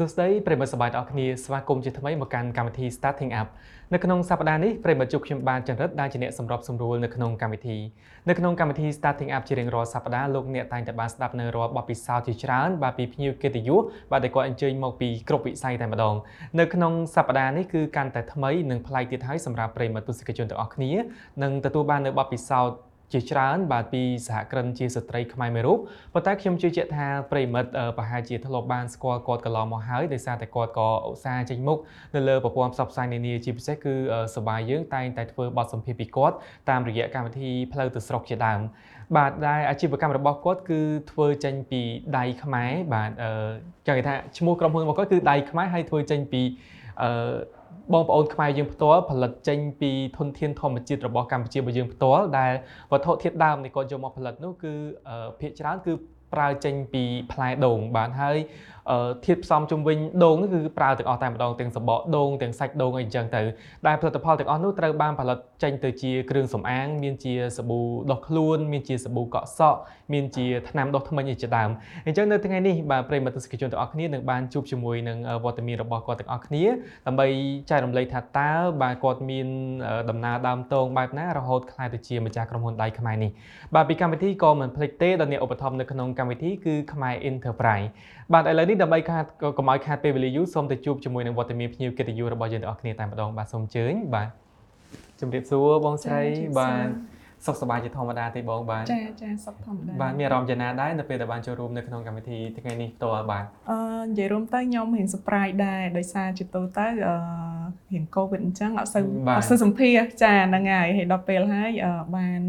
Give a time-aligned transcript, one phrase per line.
[0.00, 3.48] សួស្តីប្រិមត្តសប្បាយទាំងអស់គ្នាស្វាគមន៍ជាថ្មីមកកាន់កម្មវិធី Starting Up
[3.92, 7.78] នៅក្នុងសប្តាហ៍នេះប្រិមត្តជួបខ្ញុំបានចន្ទរិតដែលជាអ្នកសម្របសម្រួលនៅក្នុងកម្មវិធី
[8.28, 16.14] នៅក្នុងកម្មវិធី Starting Up ជារៀងរាល់សប្តាហ៍លោកអ្នកតែងតែបានស្ដាប់នៅរាល់បទពិសោធន៍ជាច្រើនបាទពីភ្ញៀវកិត្តិយសបាទដែលគាត់អញ្ជើញមកពីគ្រប់វិស័យតែម្ដង
[16.58, 20.90] នៅក្នុងសប្តាហ៍នេះគឺកាន់តែថ្មីនិងប្លែកទៀតហើយសម្រាប់ប្រិមត្តទស្សនិកជនទាំងអស់គ្នា
[21.42, 22.76] នឹងទទួលបាននៅបទពិសោធន៍
[23.12, 25.78] ជាច្រើនបាទពីសហគ្រិនជាស្ត្រីខ្មែរមួយរូប
[26.12, 31.78] ប៉ុន្តែខ្ញុំជឿជាក់ថាប្រិមិត្តប្រហែលជាធ្លាប់បានស្គាល់គាត់កន្លងមកហើយដោយសារតែគាត់ក៏ឧស្សាហ៍ចេញមុខ
[32.14, 33.94] នៅលើប្រព័ន្ធផ្សព្វផ្សាយនានាជាពិសេសគឺ
[34.36, 36.36] សបាយយើងតែងតែធ្វើបទសម្ភាសន៍ពីគាត់
[36.70, 38.60] តាមរយៈកម្មវិធីផ្លូវទៅស្រុកជាដើម
[39.16, 41.80] បាទដែលអាជីវកម្មរបស់គាត់គឺធ្វើចេញពី
[42.18, 43.30] ដៃខ្មែរបាទអឺ
[43.86, 46.42] ចង់និយាយថាឈ្មោះក្រុមហ៊ុនរបស់គាត់គឺដៃខ្មែរហើយធ្វើចេញពី
[47.02, 47.10] អឺ
[47.92, 52.52] បងប្អូនខ្មែរយើងផ្ទាល់ផលិតចេញពីធនធានធម្មជាតិរបស់កម្ពុជារបស់យើងផ្ទាល់ដែល
[52.92, 54.72] វត្ថុធាតុដើមនៃគាត់យកមកផលិតនោះគឺ
[55.40, 55.92] ភាគច្រើនគឺ
[56.34, 58.38] ប្រើចេញពីផ្លែដូងបាទហើយ
[59.26, 63.42] ធាតុផ្សំជំវិញដូងនេះគឺប្រើទាំងអស់តែម្ដងទាំងសបកដូងទាំងសាច់ដូងអីចឹងទៅ
[63.86, 67.80] ដែលផលិតផលទាំងអស់នោះត្រូវបានផលិតចេញទៅជាគ្រឿងសម្អាង មានជាសាប៊ូ
[68.10, 69.80] ដុសខ្លួនមានជាសាប៊ូកក់សក់
[70.12, 71.70] មានជាថ្នាំដុសធ្មេញអីជាដើម
[72.06, 76.64] អញ្ចឹងនៅថ្ងៃនេះបាទប្រិយមិត្តទស្សនិកជនទាំងអស់គ្នានឹងបានជួបជាមួយនឹងវត្តមានរបស់គាត់ទាំងអស់គ្នា
[77.06, 77.26] ដើម្បី
[77.70, 78.50] ចែករំលែកថាតើ
[78.82, 79.48] បាទគាត់មាន
[80.10, 83.30] ដំណើរដើមតងបែបណារហូតក្លាយទៅជាម្ចាស់ក្រុមហ៊ុនដៃខ្មែរនេះ
[83.74, 87.88] បាទពីកម្មវិធីក៏មិនភ្លេចទេដល់អ្នកឧបត្ថម្ភនៅក្នុងកម្មវិធីគឺខ្មែរ Enterprise
[88.32, 89.24] បាទឥឡូវនេះដើម្បីខាត
[89.58, 94.28] កុំឲ្យខាតពេលវេលាយូរសូមទៅជួបជាមួយនឹងវត្តមានភ្ញៀវកិត្តិយសរបស់យើងទាំងអស់គ្នាតែម្ដងបាទសូមអញ្ជើញបាទ
[95.20, 96.20] ជំរាបសួរបងស្រី
[96.58, 96.88] បាទ
[97.46, 103.78] សុខសប្បាយជាធម្មតាទេបងបាទចាចាសុខធម្មតាបាទមានអារម្មណ៍យ៉ាងណាដែរនៅពេលដែលបានចូលរួមនៅក្នុងកម្មវិធីថ្ងៃនេះផ្ទាល់បាទអឺ
[104.08, 107.16] និយាយរួមទៅខ្ញុំរៀង surprise ដែរដោយសារជាទូទៅអឺ
[107.92, 109.04] រៀង COVID អញ្ចឹងអត់សូវ
[109.36, 111.70] អត់សូវសម្ភារចាហ្នឹងហើយហើយដល់ពេលហើយ
[112.16, 112.40] បាន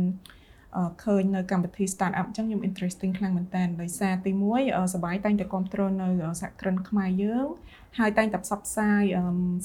[1.04, 4.32] ឃើញនៅកម្មវិធី start up អញ្ចឹងខ្ញុំ interesting ខ្លាំងមែនតើដោយសារទី
[4.62, 6.08] 1សបាយតែងតែគ្រប់គ្រងនៅ
[6.42, 7.48] សហគ្រិនខ្មែរយើង
[8.00, 9.04] ហើយតែងតែផ្សព្វផ្សាយ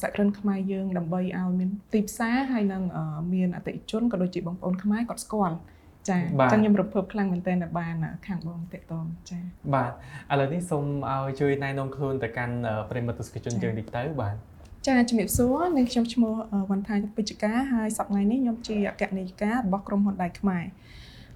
[0.03, 2.83] សហគ្រិនខ្មែរយើងដើម្បីឲ្យមានទីផ្សារហើយនឹង
[3.35, 5.57] មានអតិថិជនក៏ដូចជាបងប្អូនខ្មែរគាត់ស្គាល់
[6.09, 7.95] ចាអញ្ចឹងខ្ញុំរំភើបខ្លាំងមែនទែនដែលបាន
[8.27, 9.39] ខាងបងតាក់ទងចា
[9.75, 9.91] បាទ
[10.33, 12.55] ឥឡូវនេះសូមឲ្យជួយណែនាំខ្លួនទៅកាន់
[12.91, 14.35] ប្រិមត្តទស្សនិកជនយើងតិចទៅបាទ
[14.89, 16.35] ចាជំរាបសួរនាងខ្ញុំឈ្មោះ
[16.71, 20.65] វណ្ណថាពេជ្ជការហើយសប្តាហ៍នេះខ្ញុំជាអគ្គនាយិការបស់ក្រុមហ៊ុនដៃខ្មែរ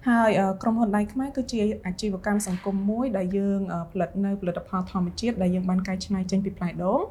[0.07, 0.29] ហើយ
[0.61, 3.61] ក្រុមហ៊ុនដៃខ្មែរគឺជាអាជីវកម្មសង្គមមួយដែលយើង
[3.91, 7.01] ផលិតនៅផលិតផលធម្មជាតិដែលយើងបានកែច្នៃចេញពីផ្លែដូង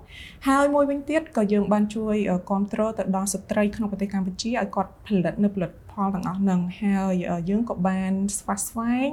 [0.49, 2.16] ហើយមួយវិញទៀតក៏យើងបានជួយ
[2.48, 7.15] គ្រប់គ្រងទៅដល់ស្ត្រីក្នុងប្រទេសកម្ពុជាឲ្យគាត់ផលិតនៅផលិតផលទាំងអស់ហ្នឹងហើយ
[7.50, 9.10] យើងក៏បានស្វាស្វែង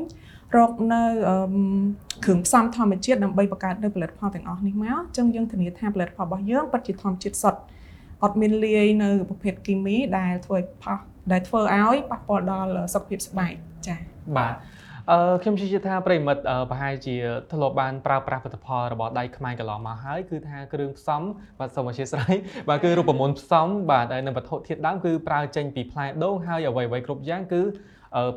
[0.56, 1.04] រកនៅ
[2.26, 7.62] គ្រឿងផ្សំធម្មជាតិដើម្បីបង្កើតនៅផលិតផលទាំងអស់នេះមកអញ្ចឹងយើងធានាថាផលិតផលរបស់យើងពិតជាធម្មជាតិសុទ្ធ
[8.24, 11.00] អត់មានលាយនៅប្រភេទគីមីដែលធ្វើឲ្យផោះ
[11.32, 13.54] ដែលធ្វើឲ្យប៉ះពាល់ដល់សុខភាពស្បែក
[13.88, 14.00] ចា៎
[14.38, 14.54] បាទ
[15.12, 17.16] អឺខ្ញុំជឿថាប្រិមិត្តប្រហែលជា
[17.54, 21.22] ធ្លាប់បានប្រើប្រាស់ផលិតផលរបស់ដៃខ្មែរកន្លងមកហើយគឺថាគ្រឿងផ្សំ
[21.60, 22.36] បាទសូមអធិស្ឋាន
[22.70, 27.62] បាទគឺរូបមន្តផ្សំបាទហើយនៅវត្ថុធាតុដើមគឺប្រើចេញពីផ្លែដូងហើយអ្វីៗគ្រប់យ៉ាងគឺ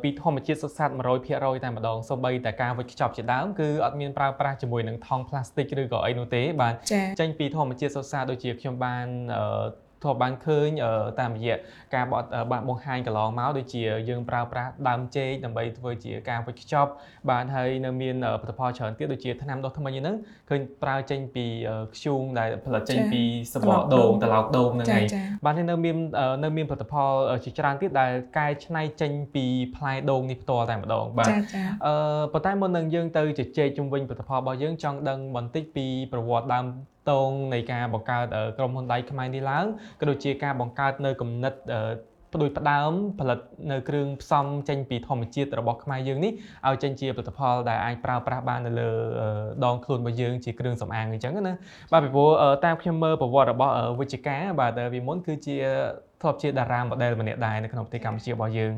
[0.03, 0.89] ពីធម្មជាតិសុទ្ធសាធ
[1.27, 6.73] 100%តែម្ដងសូម្បីតែការវេចខ្ចប់ជាដើមគឺអត់មានប្រើប្រាស់ជាមួយនឹងថង់ផ្លាស្ទិកឬក៏អីនោះទេបាទ
[7.19, 9.05] ចេញពីធម្មជាតិសុទ្ធសាធដូចជាខ្ញុំបាន
[10.03, 10.69] ធ្លាប់បានឃើញ
[11.19, 11.55] តាមរយៈ
[11.95, 16.91] ការបត់បាក់បង្ហាញកន្លងមកដូចជាយើងប្រើប្រាស់ដើមចេកដើម្បីធ្វើជាការវេចខ្ចប់
[17.29, 20.15] បាទហើយនៅមានផលិតផលច្រើនទៀតដូចជាថ្នាំដុសធ្មេញហ្នឹង
[20.49, 21.45] ឃើញប្រើចេញពី
[21.93, 23.21] ខ្ជូងដែលផលិតចេញពី
[23.53, 25.05] សបកដូងត្រឡោកដូងហ្នឹងហើយ
[25.45, 25.97] បាទនៅមាន
[26.43, 27.11] នៅមានផលិតផល
[27.43, 29.45] ជាច្រើនទៀតដែលកែច្នៃចេញពី
[29.75, 31.31] ផ្លែដូងនេះផ្ទាល់តែម្ដងបាទ
[31.85, 36.65] អឺប៉ុន្តែមុននឹងយើងទៅជជែកជុំវិញផលិតផលរបស់យើងចង់ដឹងបន្តិចពីប្រវត្តិដើម
[37.11, 38.25] តងនៃការបង្កើត
[38.57, 39.65] ក្រុមហ៊ុនដៃខ្មែរនេះឡើង
[39.99, 41.53] ក៏ដូចជាការបង្កើតនៅគំនិត
[42.33, 43.39] ផ្ដួចផ្ដើមផលិត
[43.71, 46.31] នៅគ្រឿងផ្សំចេញពីធម្មជាតិរបស់ខ្មែរយើងនេះ
[46.67, 48.89] ឲ្យចេញជាផលិតផលដែលអាចប្រើប្រាស់បាននៅលើ
[49.65, 51.53] ដងខ្លួនរបស់យើងជាគ្រឿងសម្អាងអញ្ចឹងណា
[51.91, 52.29] បាទពីព្រោះ
[52.65, 55.55] តាមខ្ញុំមើលប្រវត្តិរបស់វិជ្ជការបាទពីមុនគឺជា
[56.21, 58.73] ធ្លាប់ជាតារាម៉ូដែលម្នាក់ដែរនៅក្នុងប្រទេសកម្ពុជារបស់យើង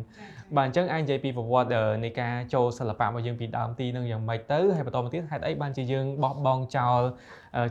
[0.57, 7.01] បាទអញ្ចឹងអាចនិយាយពីប្រវត្តិនៃការចូលសិល្បៈរបស់យើងពីដើមទីនឹងយ៉ាងម៉េចទៅហើយបន្តមកទៀតហេតុអីបានជាយើងបោះបង់ចោល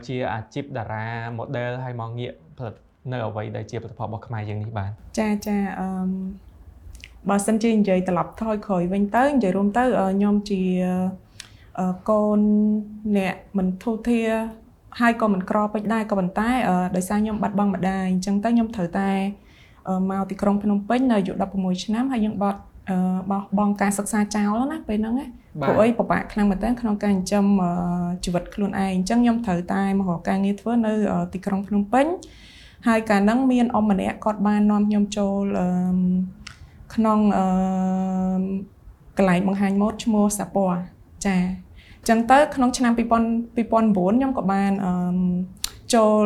[0.07, 1.05] ជាអាជីពតារា
[1.39, 2.75] model ហើយមកងាកផលិត
[3.11, 4.89] នៅអ្វីដែលជាផលិតផលរបស់ខ្មែរយើងនេះបាទ
[5.19, 5.87] ចាចាអឺ
[7.29, 10.61] បើសិនជានិយាយត្រឡប់ថយក្រោយវិញទៅនិយាយរួមទៅខ្ញុំជា
[12.09, 12.39] កូន
[13.17, 14.21] អ្នកមិនធូធា
[14.99, 16.49] ហើយក៏មិនក្រពេចដែរក៏ប៉ុន្តែ
[16.95, 19.09] ដោយសារខ្ញុំបាត់បង់ម្ដាយអញ្ចឹងទៅខ្ញុំត្រូវតែ
[20.09, 22.59] មកទីក្រុងភ្នំពេញនៅអាយុ16ឆ្នាំហើយយើងបាត់
[23.31, 25.27] បោះបង់ការសិក្សាចោលណាពេលហ្នឹងណា
[25.61, 27.45] ព្រោះអីពិបាកខ្លាំងមែនតើក្នុងការចិញ្ចឹម
[28.23, 30.93] ជីវិតខ្លួនឯងអញ្ចឹងខ្ញុំត្រូវតែមករកការងារធ្វើនៅ
[31.33, 32.05] ទីក្រុងភ្នំពេញ
[32.87, 35.43] ហើយកាលហ្នឹងមានអ៊ំម្នាក់គាត់បាននាំខ្ញុំចូល
[36.95, 37.19] ក្នុង
[39.17, 40.81] កន្លែងបង្ហាញម៉ូដឈ្មោះសាពណ៌
[41.25, 41.37] ចា
[42.09, 44.93] ចឹងទៅក្នុងឆ្នាំ2000 2009ខ្ញុំក៏បានអឺ
[45.93, 46.25] ចូល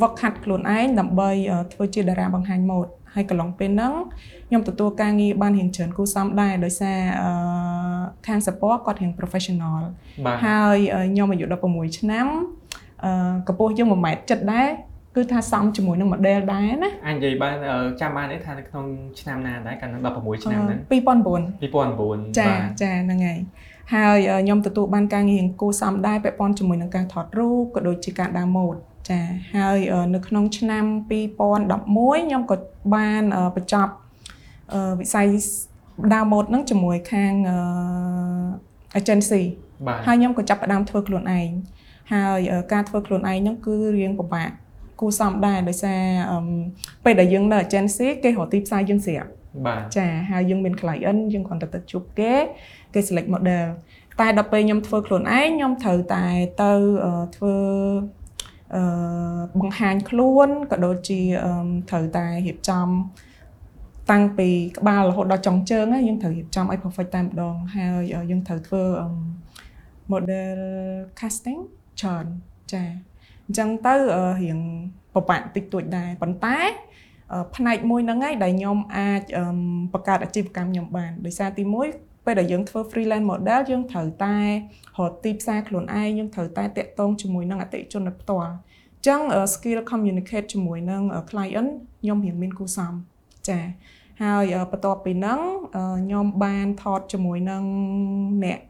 [0.00, 1.30] work ហាត់ខ្លួនឯងដើម្បី
[1.72, 2.86] ធ្វើជាតារាបង្ហាញម៉ូដ
[3.18, 3.94] ហើយកន្លងពេលហ្នឹង
[4.48, 7.30] ខ្ញុំទទួលការងារបានរៀងច្រើនគូសំដែរដោយសារអឺ
[8.26, 9.80] ខាង support គាត់រៀង professional
[10.26, 10.76] បាទហើយ
[11.12, 12.26] ខ្ញុំអាយុ16ឆ្នាំ
[13.04, 13.10] អឺ
[13.48, 14.68] កម្ពស់យើង1ម៉ែត្រ7ដែរ
[15.16, 18.84] គឺថាសមជាមួយនឹង model ដែរណាអញនិយាយបានអឺចាំបានទេថានៅក្នុង
[19.20, 20.92] ឆ្នាំណាដែរកាលនោះ16ឆ្នាំហ្នឹង2009
[21.62, 23.38] 2009ចាបាទចាហ្នឹងហើយ
[23.94, 28.76] ហើយអឺខ្ញុំទទួលបានការងាររៀងគួរសមដែរពាក់ព័ន្ធជាមួយនឹងការថតរូបក៏ដូចជាការដើរម៉ូដ
[29.10, 29.20] ចា
[29.56, 32.56] ហើយអឺនៅក្នុងឆ្នាំ2011ខ្ញុំក៏
[32.94, 33.92] បានអឺបញ្ចប់
[34.72, 35.26] អឺវិស័យ
[36.14, 39.42] ដើរម៉ូដហ្នឹងជាមួយខាងអឺ agency
[39.86, 41.50] បាទហើយខ្ញុំក៏ចាប់ផ្ដើមធ្វើខ្លួនឯង
[42.12, 44.50] ហើយអឺការធ្វើខ្លួនឯងហ្នឹងគឺរៀងពិបាក
[45.00, 46.02] គួរសមដែរដោយសារ
[46.32, 46.38] អឺ
[47.04, 49.30] ពេលដែលយើងនៅ agency គេរកទីផ្សារយើងស្រាប់
[49.66, 52.34] បាទចាហើយយើងមាន client យើងគ្រាន់តែទៅជួបគេ
[52.94, 53.66] គេ select model
[54.20, 56.24] តែដល់ពេលខ្ញុំធ្វើខ្លួនឯងខ្ញុំត្រូវតែ
[56.62, 56.72] ទៅ
[57.04, 57.54] អឺធ្វើ
[58.16, 58.17] អឺ
[59.60, 61.52] បង្ហាញខ្លួនក៏ដូចជាអឺ
[61.90, 62.88] ត្រូវតែរៀបចំ
[64.10, 64.48] តាំងពី
[64.78, 69.08] ក្បាលរហូតដល់ចុងជើងហ្នឹងយើងត្រូវរៀបចំឲ្យ perfect តែម្ដងហើយអឺយើងត្រូវធ្វើអឺ
[70.12, 70.60] model
[71.20, 71.60] casting
[72.00, 72.26] ច្រើន
[72.72, 72.84] ចា
[73.46, 74.58] អញ្ចឹងទៅអឺរៀង
[75.14, 76.58] ពិបាកតិចតួចដែរប៉ុន្តែ
[77.32, 79.44] អឺផ្នែកមួយហ្នឹងឯងដែលខ្ញុំអាចអឺ
[79.92, 81.88] បង្កើតអាជីវកម្មខ្ញុំបានដោយសារទីមួយ
[82.28, 91.70] ពេលដែលយើងធ្វើ freelance model យើងត្រូវតែរកទីផ្សារខ្លួនឯងយើងត្រូវតែតាក់ទងជាមួយនឹងអតិថិជនដោយផ្ទាល់អញ្ចឹងអឺ skill communicate ជាមួយនឹង client
[92.00, 92.92] ខ្ញុំរៀងមានគូសំ
[93.48, 93.60] ចា
[94.22, 95.40] ហើយអឺបន្ទាប់ពីហ្នឹង
[95.76, 97.64] អឺខ្ញុំបានថតជាមួយនឹង
[98.44, 98.60] អ្នក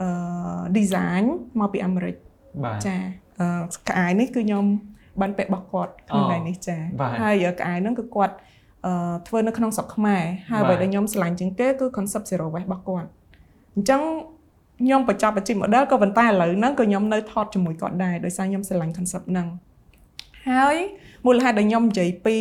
[0.00, 0.08] អឺ
[0.78, 1.24] design
[1.60, 2.16] មកពីអាមេរិក
[2.64, 2.96] បាទចា
[3.40, 3.48] អឺ
[3.88, 4.64] ក្អាយនេះគឺខ្ញុំ
[5.20, 8.53] បានពាក់របស់គាត់ក្នុងអូថ្ងៃនេះចាបាទហើយអឺក្អាយហ្នឹងគឺគាត់អឺ
[9.28, 13.08] ធ្វើនៅក្នុងស្រុកខ្មែរហើយបាទអ្វីដែលខ្ញុំស្រឡាញ់ជាងគេគឺ concept zero waste របស់គាត់
[13.74, 14.00] អញ្ចឹង
[14.80, 19.48] ខ្ញុំបញ្ចប់អាជីព model ក៏ប៉ុន្តែឥឡូវហ្នឹងក៏ខ្ញុំនៅថតជាមួយគាត់ដែរដោយសារខ្ញុំស្រឡាញ់ concept ហ្នឹង
[20.48, 20.76] ហើយ
[21.26, 22.36] មូលហេតុដែលខ្ញុំនិយាយពី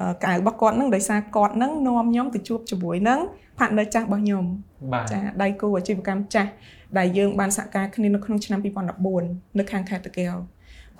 [0.00, 3.20] អឺក្អាយរបស់គាត់ហ្នឹងដោយសារគាត់ហ្នឹងនាំខ្ញុំទៅជួបជាមួយនឹង
[3.58, 4.44] partner ចាស់របស់ខ្ញុំ
[4.92, 6.50] បាទចាដៃគូអាជីវកម្មចាស់
[6.98, 8.60] ដែលយើងបានសហការគ្នានៅក្នុងឆ្នាំ
[9.08, 10.34] 2014នៅខាងខេត្តតាកែវ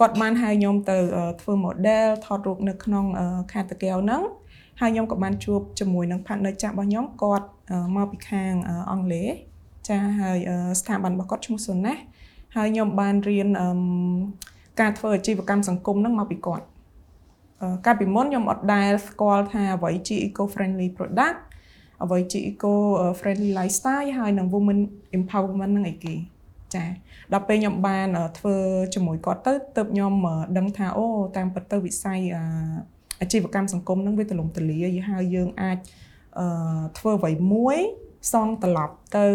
[0.00, 4.22] គាត់បានហៅខ្ញុំទៅអឺធ្វើ model ថតរូបនៅក្នុងអឺខេត្តតាកែវហ្នឹង
[4.82, 9.32] ហើយខ្ញុំក៏បានជួបជាមួយនឹង partner ចាស់របស់ខ្ញុំគាត់អឺមកពីខាងអឺអង់គ្លេស
[9.88, 12.00] ចាហើយអឺស្ថាប័នរបស់គាត់ឈ្មោះសូណាស់
[12.56, 13.80] ហើយខ្ញុំបានរៀនអឺម
[14.80, 16.66] ការធ្វើអាជីវកម្មសង្គមហ្នឹងមកពីគាត់
[17.62, 21.38] អឺកាលពីមុនខ្ញុំអត់ដែលស្គាល់ថាអ្វីជា eco friendly product
[22.04, 22.74] អ្វីជា eco
[23.20, 24.78] friendly lifestyle ហើយនឹង women
[25.18, 26.14] empowerment ហ្នឹងអីគេ
[26.74, 26.84] ចា
[27.32, 28.56] ដល់ពេលខ្ញុំបានអឺធ្វើ
[28.94, 31.06] ជាមួយគាត់ទៅទើបខ្ញុំអឺដឹងថាអូ
[31.36, 32.20] តាមពិតទៅវិស័យ
[33.22, 35.78] អឺអាជីវកម្មសង្គមហ្នឹងវាទលំទលាយហើយយើងអាច
[36.38, 36.46] អឺ
[36.98, 37.78] ធ្វើអ្វីមួយ
[38.32, 39.26] សងត្រឡប់ទៅ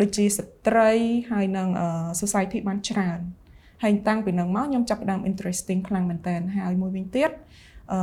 [0.00, 0.90] ដូចជាស្ត្រី
[1.30, 1.88] ហើយនឹងអឺ
[2.20, 3.18] society បានច្រើន
[3.82, 7.30] ហើយតាំងពីហ្នឹងមកខ្ញុំចាប់ផ្ដើម interesting ខ្លាំងមែនតើហើយមួយវិញទៀត
[7.92, 8.00] អឺ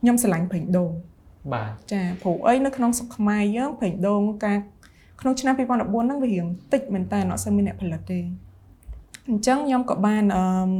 [0.00, 0.92] ខ្ញុំស្រឡាញ់ប្រេងដូង
[1.54, 4.58] បាទចាព្រោះអីនៅក្នុងស្រុកខ្មែរយើងប្រេងដូងការ
[5.20, 8.20] ក្នុងឆ្នាំ2014ហ្នឹងវារៀងតិចមែនតើអត់សូវមានអ្នកផលិតទេ
[9.28, 10.70] អញ្ចឹងខ្ញុំក៏បានអឺម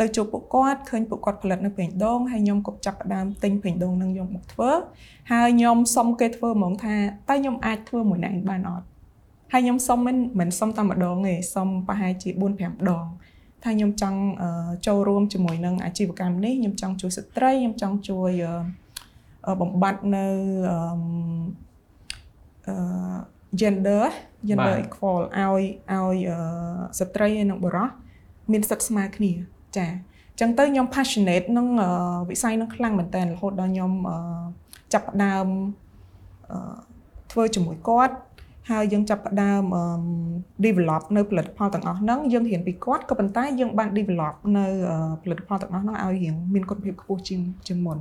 [0.00, 4.70] ទៅជួបពួកគាត់ឃើញពួកគាត់ផលិតនៅប្រេងដូងហើយខ្ញុំក៏ចាប់ផ្ដើមទិញប្រេងដូងហ្នឹងយកមកធ្វើ
[5.30, 6.96] ហើយខ្ញុំសុំគេធ្វើហ្មងថា
[7.28, 8.86] តើខ្ញុំអាចធ្វើមួយអ្នកឯងបានអត់
[9.52, 13.06] ហើយខ្ញុំសុំមិនមិនសុំតែម្ដងទេសុំប្រហែលជា4 5ដង
[13.64, 14.50] ថាខ្ញុំចង់អឺ
[14.86, 18.54] ចូលរួមជាមួយនឹងអាជីវកម្មនេះខ្ញុំចង់ជួយស្ត្រីខ្ញុំចង់ជួយអឺ
[19.46, 20.26] អឺបំបត្តិនៅ
[20.70, 21.00] អឺម
[22.66, 24.04] អឺ gender
[24.48, 26.38] gender បាទ equal ឲ្យឲ្យអឺ
[26.98, 27.88] ស្ត្រីហើយនិងបុរស
[28.52, 29.32] មានសិទ្ធិស្មើគ្នា
[29.76, 31.90] ចាអញ្ចឹងទៅខ្ញុំ passionate នឹងអឺ
[32.30, 34.16] វិស័យនឹងខ្លាំងមែនតើរហូតដល់ខ្ញុំអឺ
[34.92, 35.46] ចាប់ផ្ដើម
[36.50, 36.58] អឺ
[37.32, 38.14] ធ្វើជាមួយគាត់
[38.70, 39.84] ហើយយើងចាប់ផ្ដើមអឺ
[40.64, 47.98] develop នៅផលិតផលទាំងអស់ហ្នឹងយើងរៀនពីគាត់ក៏ប៉ុន្តែយើងបាន develop នៅអឺផលិតផលទាំងអស់ហ្នឹងឲ្យរៀងមានគុណភាពខ្ពស់ជាងជាងមុន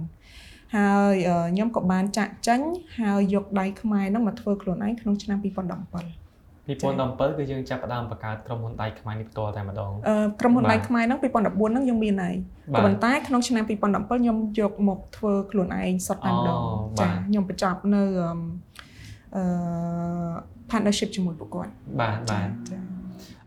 [0.76, 2.62] ហើយអឺខ្ញុំក៏បានចាក់ចេញ
[3.00, 5.46] ហើយយកដៃខ្មែរហ្នឹងមកធ្វើខ្លួនឯងក្នុងឆ្នាំ2017
[6.68, 12.36] 2017គឺយើងចាប់ផ្ដើមបង្កើតក្រុមហ៊ុនដៃខ្មែរនេះផ្ទាល់តែម្ដងអឺក្រុមហ៊ុនបាទដៃខ្មែរហ្នឹង2014ហ្នឹងយើងមានហើយ
[12.74, 18.32] បាក៏ទប៉ុន្តែក្នុងឆ្នាំ2017ខ្ញុំយកមកធ្វើខ្លួនឯងសុទ្ធតែម្ដងអូបាទចាខ្ញុំបញ្ចប់នៅអឺ
[19.36, 19.44] អឺ
[20.72, 22.78] partnership ជាមួយពួកគាត់បាទបាទចា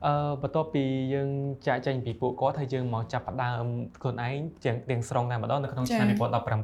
[0.06, 1.28] អឺបន្ទាប់ពីយើង
[1.66, 3.64] ចាក់ចេញពីពួកគាត់ហើយយើងមកចាប់ផ្ដើម
[4.02, 6.08] ខ្លួនឯងទាំងទាំងស្រុងតែម្ដងនៅក្នុងឆ្នាំ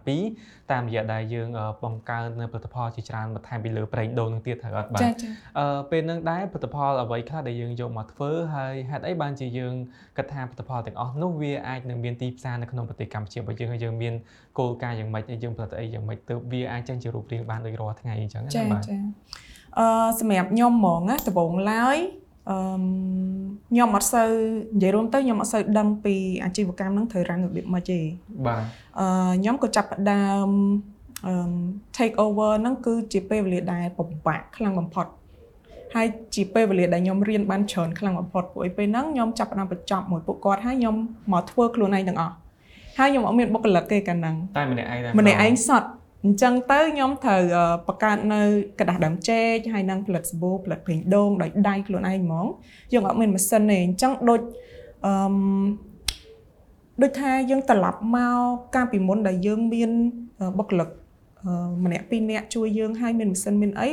[0.09, 9.75] 2017តាមរយៈដែលយើងអឺបង្កើននៅផលិតផលជាច្រើនបន្ថែមពីលើប្រេងដូងនឹងទៀតហើយអត់បាទចាចាអឺពេលហ្នឹងដែរផលិតផលអ្វីខ្លះដែលយើងយកមកធ្វើហើយហេតុអីបានជាយើង
[10.17, 14.15] គិតថាផលិតផលទាំងអស់នោះវាអាចនឹងមានទីផ្សារនៅក្នុងប្រទេសកម្ពុជារបស់យើងហើយយើងមាន
[14.59, 18.97] គោលការណ៍យ៉ាងម៉េចហើយយើងផលិតអីយ៉ាងម៉េចទើបវាអាចចេញជារូបរាងបានដូចរាល់ថ្ងៃអញ្ចឹងណាចាបាទចា
[19.79, 19.87] អឺ
[20.21, 21.99] សម្រាប់ខ្ញុំហ្មងណាដំបូងឡើយ
[22.51, 22.57] អឺ
[23.71, 24.29] ខ្ញុំអត់សូវ
[24.77, 28.01] និយាយរួមទៅខ្ញុំអត់សូវដឹងពីអាជីវកម្មហ្នឹងត្រូវរ៉ាន់របៀបម៉េចទេ
[28.47, 28.63] បាទ
[28.99, 29.07] អឺ
[29.41, 30.49] ខ្ញុំក៏ចាប់ផ្ដើម
[31.27, 31.35] អឺ
[31.97, 35.07] take over ហ្នឹងគឺជាពេលវេលាដែលពិបាកខ្លាំងបំផុត
[35.95, 40.97] ហើយជាពេលវេលាដែលខ្ញុំរៀនបានច្រើនខ្លាំងបំផុតព្រោះឯពេលហ្នឹងខ្ញុំចាប់ផ្ដើមបញ្ចប់មួយពួកគាត់ហើយខ្ញុំ
[41.33, 42.35] មកធ្វើខ្លួនឯងទាំងអស់
[42.99, 45.83] ហើយខ្ញុំអត់មានបុគ្គលិកទេកាលហ្នឹងតែម្នាក់ឯងតែម្នាក់ឯងសត
[46.26, 48.42] អញ្ចឹងទៅខ្ញុំត្រូវអឺបង្កើតនៅ
[48.80, 52.46] กระดาษដើមចេកហើយនឹងផលិតសាប៊ូផលិតប្រេងដូងដោយដៃខ្លួនឯងហ្មង
[52.94, 54.42] យើងអត់មានម៉ាស៊ីនទេអញ្ចឹងដូច
[55.06, 55.36] អឺម
[57.02, 58.40] ដូចថាយើងត្រឡប់មក
[58.76, 59.92] កាលពីមុនដែលយើងមាន
[60.40, 60.90] អឺបុគ្គលិក
[61.44, 61.54] អឺ
[61.84, 63.90] ម្នាក់ពីរនាក់ជួយយើងហើយមានម៉ាស៊ីនមានអី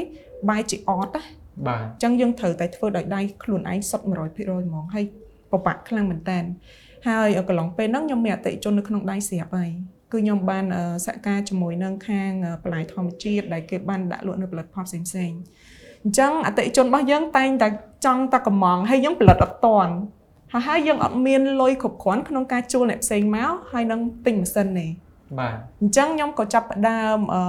[0.51, 1.23] បាយជាអត់ណា
[1.67, 5.05] បាទ អញ្ចឹងយើងត្រូវតែធ្វើដោយដៃខ្លួនឯងសុទ្ធ100%ហ្មងហើយ
[5.51, 6.39] ពិបាកខ្លាំងមែនតើ
[7.09, 9.71] ហើយកន្លងពេលហ្នឹងខ្ញុំមានអតិថិជននៅក្នុងដៃស្រាប់ហើយ
[10.12, 15.38] គឺខ្ញុំបានអឺសហការជាមួយនឹងខាងអឺបន្លែធម្មជាតិដែលគេបានដាក់លក់នៅផលិតផលផ្សេងផ្សេងៗ
[16.04, 17.68] អញ្ចឹងអតិថិជនរបស់យើងតែងតែ
[18.06, 19.94] ចង់តែកំងហើយយើងផលិតអត់តាន់
[20.54, 24.88] ហើយហើយយើងអត់មានលុយគ្រប់គ្រាន់ក្នុងការជួលអ្នកផ្សេងមកហើយនឹងទិញម៉ាស៊ីនទេ
[25.40, 27.42] បាទអញ្ចឹងខ្ញុំក៏ចាប់ផ្ដើមអឺ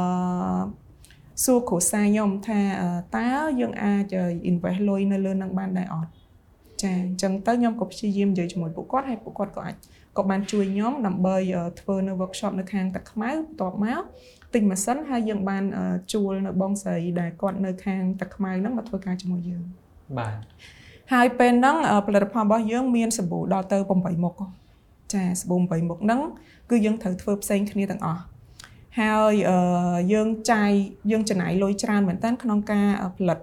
[1.44, 3.28] សួរគ្រូសាខ្ញុំថាអឺតើ
[3.60, 4.14] យើងអាច
[4.50, 6.10] invest លុយនៅលើនឹងបានដែរអត់
[6.82, 9.76] ចាអញ្ចឹងទៅខ្ញុំក៏ព្យាយាមនិយាយជាមួយពួកគាត់ហើយពួកគាត់ក៏អាច
[10.18, 14.02] ក៏បានជួយខ្ញុំដើម្បីអឺធ្វើនៅ workshop នៅខាងតាខ្មៅបន្ទាប់មក
[14.54, 19.62] ទិញម៉ាស៊ីនហើយយើងបានអឺជួលនៅបងស្រីដែលគាត់នៅខាងតាខ្មៅហ្នឹងមកធ្វើការជាមួយយើង
[20.18, 20.34] បាទ
[21.12, 24.34] ហើយពេលហ្នឹងអឺផលិតផលរបស់យើងមានសាប៊ូដល់ទៅ8មុខ
[25.12, 26.20] ចាសាប៊ូ8មុខហ្នឹង
[26.70, 28.22] គឺយើងត្រូវធ្វើផ្សេងគ្នាទាំងអស់
[28.98, 30.70] ហើយអឺយើងចាយ
[31.10, 33.38] យើងចំណាយលុយច្រើនមែនតើក្នុងការអឺផលិត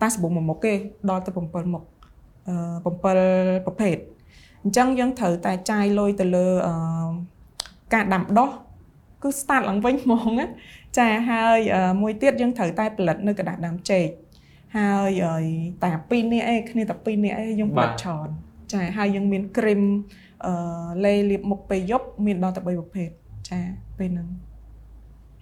[0.00, 0.72] តែសាប៊ូមួយមុខទេ
[1.10, 1.84] ដល់ទៅ7មុខ
[2.48, 3.96] អឺ7ប្រភេទ
[4.63, 6.75] អញ្ចឹងយើងត្រូវតែចាយលុយទៅលើអឺ
[7.93, 8.49] ការដាំដុះ
[9.21, 10.45] គឺ start ឡើងវិញហ្មងណា
[10.97, 14.07] ចាហើយអឺមួយទៀតយើងត្រូវតែផលិតនៅกระดาษដើមចេក
[14.77, 15.37] ហើយអី
[15.83, 18.27] តែ2នាក់ឯងគ្នាតែ2នាក់ឯងយើងផលិតច្រើន
[18.73, 19.81] ចាហើយយើងមានគ្រីម
[20.45, 20.53] អឺ
[21.05, 23.09] លេលាបមុខពេលយប់មានដល់តែ3ប្រភេទ
[23.49, 23.59] ចា
[23.97, 24.27] ពេលហ្នឹង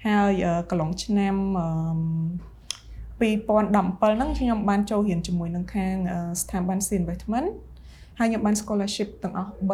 [0.05, 1.67] ហើយអឺកន្លងឆ្នាំអឺ
[3.23, 7.49] 2017ហ្នឹងខ្ញុំបានចូលរៀនជាមួយនឹងខាងអឺស្ថាប័ន C Investment
[8.18, 9.72] ហើយខ្ញុំបាន scholarship ទាំងអស់3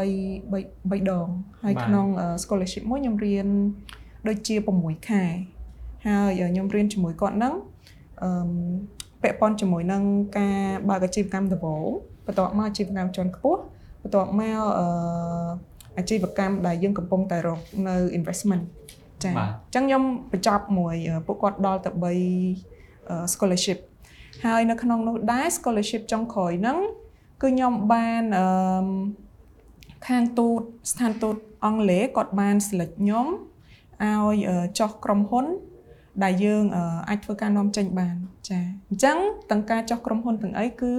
[0.53, 1.29] 3 3ដង
[1.65, 3.47] ហើយក្នុងអឺ scholarship មួយខ្ញុំរៀន
[4.29, 5.25] ដូចជា6ខែ
[6.07, 7.55] ហើយខ្ញុំរៀនជាមួយគាត់ហ្នឹង
[8.23, 8.31] អឺ
[9.23, 10.03] ពាក់ព័ន្ធជាមួយនឹង
[10.39, 10.59] ការ
[10.89, 11.85] បើកអាជីវកម្មដំបូង
[12.27, 13.61] បន្ទាប់មកអាជីវកម្មជាន់ខ្ពស់
[14.03, 14.87] បន្ទាប់មកអឺ
[15.99, 18.65] អាជីវកម្មដែលយើងកំពុងតែរកនៅ investment
[19.25, 22.05] ចា៎អញ្ចឹងខ្ញុំបញ្ចប់មួយអឺពួកគាត់ដល់ទៅ3
[23.09, 23.79] អឺ scholarship
[24.45, 26.79] ហើយនៅក្នុងនោះដែរ scholarship ចុងក្រោយហ្នឹង
[27.43, 28.87] គឺខ្ញុំបានអឺ
[30.09, 30.61] ខាងទូត
[30.93, 33.27] ស្ថានទូតអង់គ្លេសគាត់បាន select ខ្ញុំ
[34.03, 35.47] ឲ្យអឺចុះក្រុមហ៊ុន
[36.25, 38.17] ដែលយើងអឺអាចធ្វើការនាំចេញបាន
[38.49, 38.61] ចា
[38.91, 39.17] អញ្ចឹង
[39.51, 40.93] ទាំងការចោះក្រុមហ៊ុនទាំងអីគឺ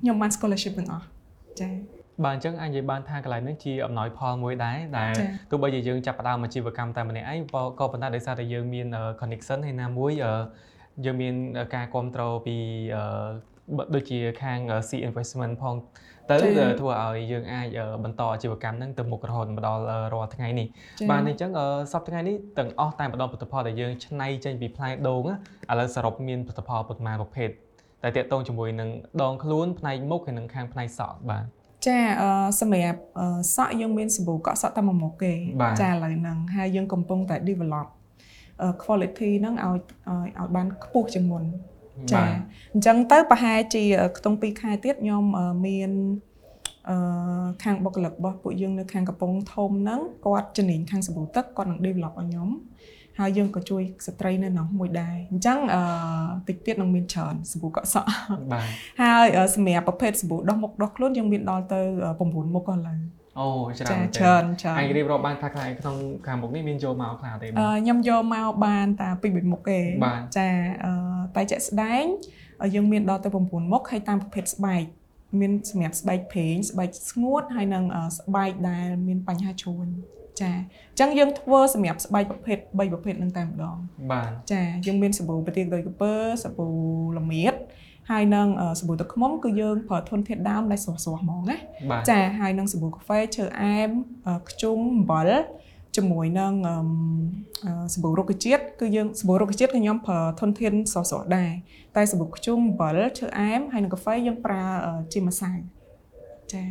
[0.00, 1.06] ខ្ញុំបាន scholarship ទាំងអស់
[1.60, 1.68] ចា
[2.24, 10.32] បាទអញ្ចឹងអាចនិយាយបានថាកន្លែងនេះជាអំណោយផលមួយដែរដែលចា៎ទោះបីជាយើងចាប់ផ្ដើមអាជីវកម្មតែម្នាក់ឯងក៏ក៏ប៉ុន្តែដោយសារតែយើងមានអឺ connection ហើយណាមួយអឺ
[11.04, 11.34] យើងមាន
[11.74, 12.56] ការគ្រប់គ្រងពី
[12.96, 13.57] អឺបើ
[13.94, 15.74] ដូចជាខាងអឺ C investment ផង
[16.30, 20.66] ទៅចា៎អឺធ្វើឲ្យយើងអាចអឺបន្តអាជីវកម្មហ្នឹងទៅមុខរហូតមកដល់អឺរាល់ថ្ងៃនេះ
[21.00, 25.36] ចាបាទអញ្ចឹងអឺសប្តាហ៍ថ្ងៃនេះទាំងអស់តែម្ដងផលិតផលដែលយើងច្នៃចេញពីផ្លែដូងណា
[25.72, 27.48] ឥឡូវសរុបមានផលិតផលប៉ុន្មានប្រភេទ
[28.02, 28.88] តែតាក់ទងជាមួយនឹង
[29.22, 31.44] ដងខ្លួនផ្នែកមុខហើយនិងខាងផ្នែកសក់បាទ
[31.86, 35.32] ចាអឺសម្រាប់អឺសក់យើងមានសាប៊ូកក់សក់តែមួយមុខទេ
[35.62, 37.86] បាទចាឥឡូវហ្នឹងហើយយើងកំពុងតែ develop
[38.62, 39.76] អឺ quality ហ្នឹងឲ្យ
[40.08, 41.44] ឲ្យឲ្យបានខ្ពស់ជាងមុន
[42.12, 42.22] ចា
[42.74, 43.82] អញ្ចឹងទៅប្រហែលជា
[44.16, 45.90] ខ្ទង់2ខែទៀតខ្ញុំអឺមាន
[46.88, 52.48] អឺខាងបុគ្គលិករបស់ពួកយើងនៅខាងកំពង់ធំហ្នឹងគាត់ជំនាញខាងសាប៊ូទឹកគាត់នឹង develop ឲ្យខ្ញុំ
[53.18, 55.82] ហើយយើងក៏ជួយស្ត្រីនៅក្នុងមួយដែរអញ្ចឹងអឺ
[56.48, 58.08] តិចទៀតនឹងមានច្រើនសាប៊ូកក់សក់
[58.52, 58.66] បាទ
[59.00, 61.80] ហើយអឺសម្រាប់ប្រភេទសាប៊ូដោះមុខដោះខ្លួនយើងមានដល់ទៅ
[62.18, 62.98] 9មុខឥឡូវ
[63.40, 70.48] អូច្រើនចាមែនទែនច្រើនច្រើនអាចរៀបរាប់បានថាខ្លះក្នុងខាងមុខនេះមានចូលមកខ្លះទេអឺបាទខ្ញុំយកមកបានតាពី3មុខទេបាទចា
[70.84, 70.92] អឺ
[71.36, 72.04] តែជាក់ស្ដែង
[72.62, 74.84] អឺយើងមានដល់ទៅ9មុខហើយតាមប្រភេទស្បែក
[75.40, 79.86] មានសម្រាប់ស្បែកព្រេងស្បែកស្ងួតហើយនិងអឺស្បែកដែលមានបញ្ហាជួញ
[80.40, 83.76] ចាអញ្ចឹងយើងធ្វើសម្រាប់ស្បែកប្រភេទ3ប្រភេទហ្នឹងតែម្ដង
[84.12, 86.12] បាទចាយើងមានសាប៊ូប្រទៀងដោយកពើ
[86.44, 86.68] សាប៊ូ
[87.18, 87.54] ល្មៀត
[88.10, 91.56] ហើយនឹងអឺសាប៊ូទឹកឃ្មុំគឺយើងប្រើធនធាតុដើមដែលស្រស់ៗហ្មងណា
[91.90, 93.90] បាទចាហើយនឹងសាប៊ូកាហ្វេឈើអែម
[94.26, 95.30] អឺខ្ជុំអំបិល
[95.96, 96.88] ជាមួយនឹងអឺម
[97.64, 101.50] អឺសាប៊ូរុក្ខជាតិគឺយើងសាប៊ូរុក្ខជាតិគឺខ្ញុំប្រើធនធានស្រស់ៗដែរ
[101.96, 105.50] តែសាប៊ូខ្ជុំអំបិលឈើអែមហើយនឹងកាហ្វេយើងប្រើអឺជាម្សៅ
[106.52, 106.62] ចា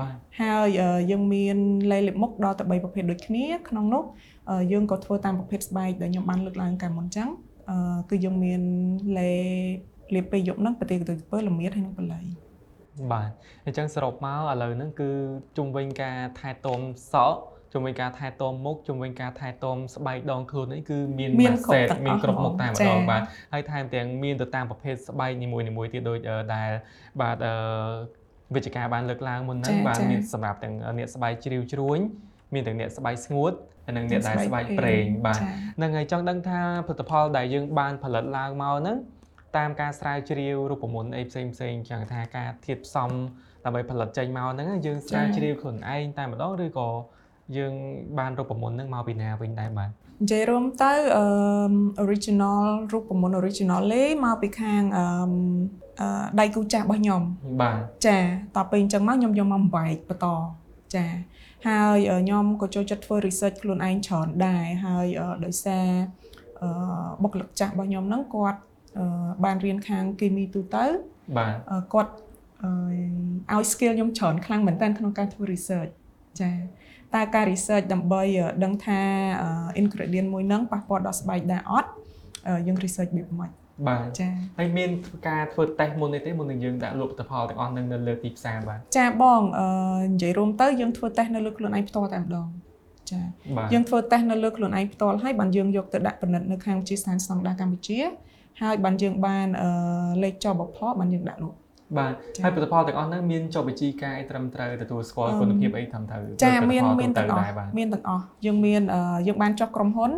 [0.00, 1.56] បាទហើយអឺយើងមាន
[1.90, 4.04] លេលាបមុខដល់ទៅ3ប្រភេទដូចគ្នាក្នុងនោះ
[4.50, 7.28] អឺយើងក៏ធ្វើតាមប្រភេទស្បែកដែលខ្ញុំបានលើកឡើងកាលមុនអញ្ចឹង
[7.70, 8.60] អឺគឺយើងមាន
[9.18, 9.32] លេ
[10.14, 12.24] លាបពេលយប់ហ្នឹងប្រទេសទៅពើល្មៀតហើយនឹងបល័យ
[13.12, 13.30] បាទ
[13.66, 15.10] អញ្ចឹងសរុបមកឥឡូវហ្នឹងគឺ
[15.56, 16.80] ជុំវិញការថែទាំ
[17.12, 17.38] សក់
[17.72, 23.22] ជុំវិញការថែទាំមុខជុំវិញការថែទាំស្បែកដងខ្លួននេះគឺមានមានម៉ាគ្រប់សេតទាំងមានអស់គ្រប់មុខហ្មងតែម្ចាដង៎បាទ
[23.52, 26.70] ហើយថែមទាំងមានទៅតាមប្រភេទស្បែកនីមួយៗទៀតដូចអឺដែល
[27.20, 27.54] បាទអឺ
[28.54, 31.98] វិជ្ជការបានលើកឡើងមុនហ្នឹងចា៎បាទចា៎មានសម្រាប់ទាំងអ្នកស្បែកជ្រាវជ្រួញ
[32.54, 33.52] មានទាំងអ្នកស្បែកស្ងួត
[33.86, 35.42] ហើយនិងអ្នកដែលស្បែកប្រេងបាទចា
[35.76, 38.96] ហ្នឹងហើយចង់ដឹងថាផលិតផលដែលយើងបានផលិតឡើងមកហ្នឹង
[39.56, 43.10] តាមការស្រាវជ្រាវរូបមន្តអីផ្សេងផ្សេងៗចឹងថាការធៀបផ្សំ
[43.64, 46.88] ដើម្បីផលិតចេញមកហ្នឹងយើងស្រាវជ្រាវខ្លួនឯងតែម្ដងឬក៏
[47.56, 47.74] យើង
[48.18, 49.90] បានរូបមន្តហ្នឹងមកពីណាវិញដែរបាទ
[50.22, 51.24] និយាយរួមទៅអឺ
[52.04, 52.62] original
[52.92, 55.32] រូបមន្ត original លេមកពីខាងអឺម
[56.00, 57.22] អឺដៃគូចាស់របស់ខ្ញុំ
[57.62, 57.76] បាទ
[58.06, 58.24] ចាត
[58.56, 60.26] ទៅពេលអញ្ចឹងមកខ្ញុំយកមកបំបែកបន្ត
[60.94, 61.06] ចា
[61.68, 65.88] ហើយអឺខ្ញុំក៏ចូលចិត្តធ្វើ research ខ្លួនឯងច្រើនដែរហើយអឺដោយសារ
[66.62, 66.68] អឺ
[67.22, 68.67] បុគ្គលិកចាស់របស់ខ្ញុំហ្នឹងគាត់អឺ
[69.44, 70.84] បានរៀនខាងគីមីទូទៅ
[71.38, 72.12] បាទអឺគាត់
[72.62, 75.92] អឺឲ្យ skill ខ្ញុំច្រើនខ្លាំងមែនតើក្នុងការធ្វើ research
[76.40, 76.50] ចា
[77.14, 79.00] តែការ research ដើម្បីអឺដឹងថា
[79.42, 81.90] អឺ ingredient មួយហ្នឹងប៉ះពាល់ដល់ស្បែកដែរអត់
[82.48, 83.50] អឺយើង research វាមិន
[83.86, 84.28] បាទចា
[84.58, 84.90] ហើយមាន
[85.28, 89.66] ការធ្វើតេស្តមុននេះទេមុននឹងយើងដាក់លក់ផលិតផលទាំងអស់ហ្នឹងនៅលើទីផ្សារបាទចាបងអឺ
[90.12, 92.48] និយាយរួមទៅយើងធ្វើតេស្តនៅលើខ្លួនឯងផ្ទាល់តែម្ដង
[93.10, 93.20] ចា
[93.56, 97.98] បាទយើងធ្វើតេស្តនៅលើខ្លួនឯងផ្ទាល់ហើយបានយើងយកទៅដាក់ពិនិត្យនៅខាងវិទ្យាស្ថានស្តង់ដារកម្ពុជា
[98.60, 99.68] ហើយបានយើងបានអឺ
[100.22, 101.58] លេខចុះបផលបានយើងដាក់លក់
[101.98, 110.12] បាទចា៎ហើយផលិតផលទាំងអស់ហ្នឹងមានចុះបញ្ជីការអីត្រឹមត្រូវទទួលស្គាល់អឺគុណភាពអីត្រឹមត្រូវចាដោយមានផលិតផលមានទូទាំងអស់ដែរបាទមានទាំងអស់យើងមានអឺយើងបានចុះក្រុមហ៊ុន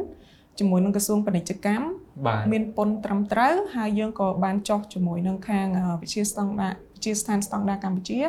[0.58, 1.86] ជាមួយនឹងក្រសួងពាណិជ្ជកម្ម
[2.26, 8.20] បាទមានពន្ធត្រឹមត្រូវហើយយើងក៏បានចុះជាមួយនឹងខាងអឺវិទ្យាស្តង់ដារវិទ្យាស្ថានស្តង់ដារកម្ពុជា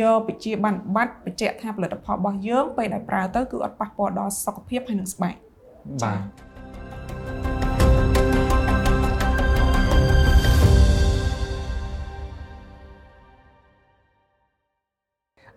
[0.00, 5.34] យកវិជ្ជាប័ណ្ណបត្របញ្ជាក់ថាផលិតផលរបស់យើងពេលដែលប្រើទៅគឺអត់ប៉ះពាល់ដល់សុខភាពហើយនិងស្បែក
[6.02, 7.53] បាទ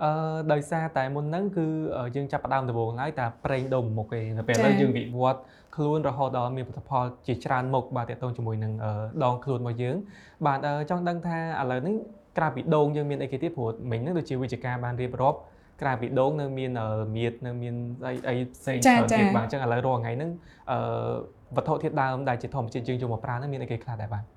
[0.03, 0.11] អឺ
[0.53, 1.65] ដោយសារតែមុនហ្នឹងគឺ
[2.15, 5.41] យើងចាប់ផ្ដើមដំបូងឡើយតែប្រេងដូងមុខឯងនៅពេលឥឡូវយើងវិវត្ត
[5.75, 8.91] ខ្លួនរហូតដល់មានផលិតផលជាច្រើនមុខបាទទាក់ទងជាមួយនឹងអឺ
[9.23, 9.95] ដងខ្លួនរបស់យើង
[10.45, 11.95] បាទអឺចង់ដឹងថាឥឡូវនេះ
[12.37, 15.37] ក្រៅពីដូងយើងមានអីគេទៀតព្រោះមិញហ្នឹងដូចជាវិជ្ជការបានរៀបរាប់
[15.81, 17.75] ក្រៅពីដូងនៅមានអឺមៀតនៅមាន
[18.07, 20.31] អីអីផ្សេងចា៎ច្រើនទៀតចា៎បាទអញ្ចឹងឥឡូវរាល់ថ្ងៃហ្នឹង
[20.71, 20.79] អឺ
[21.55, 24.36] វត្ថុធាតុដើមដែលជាធម្មជាតិយើងយកមកប្រើហ្នឹងមានអីគេខ្លះដែរបាទអឺ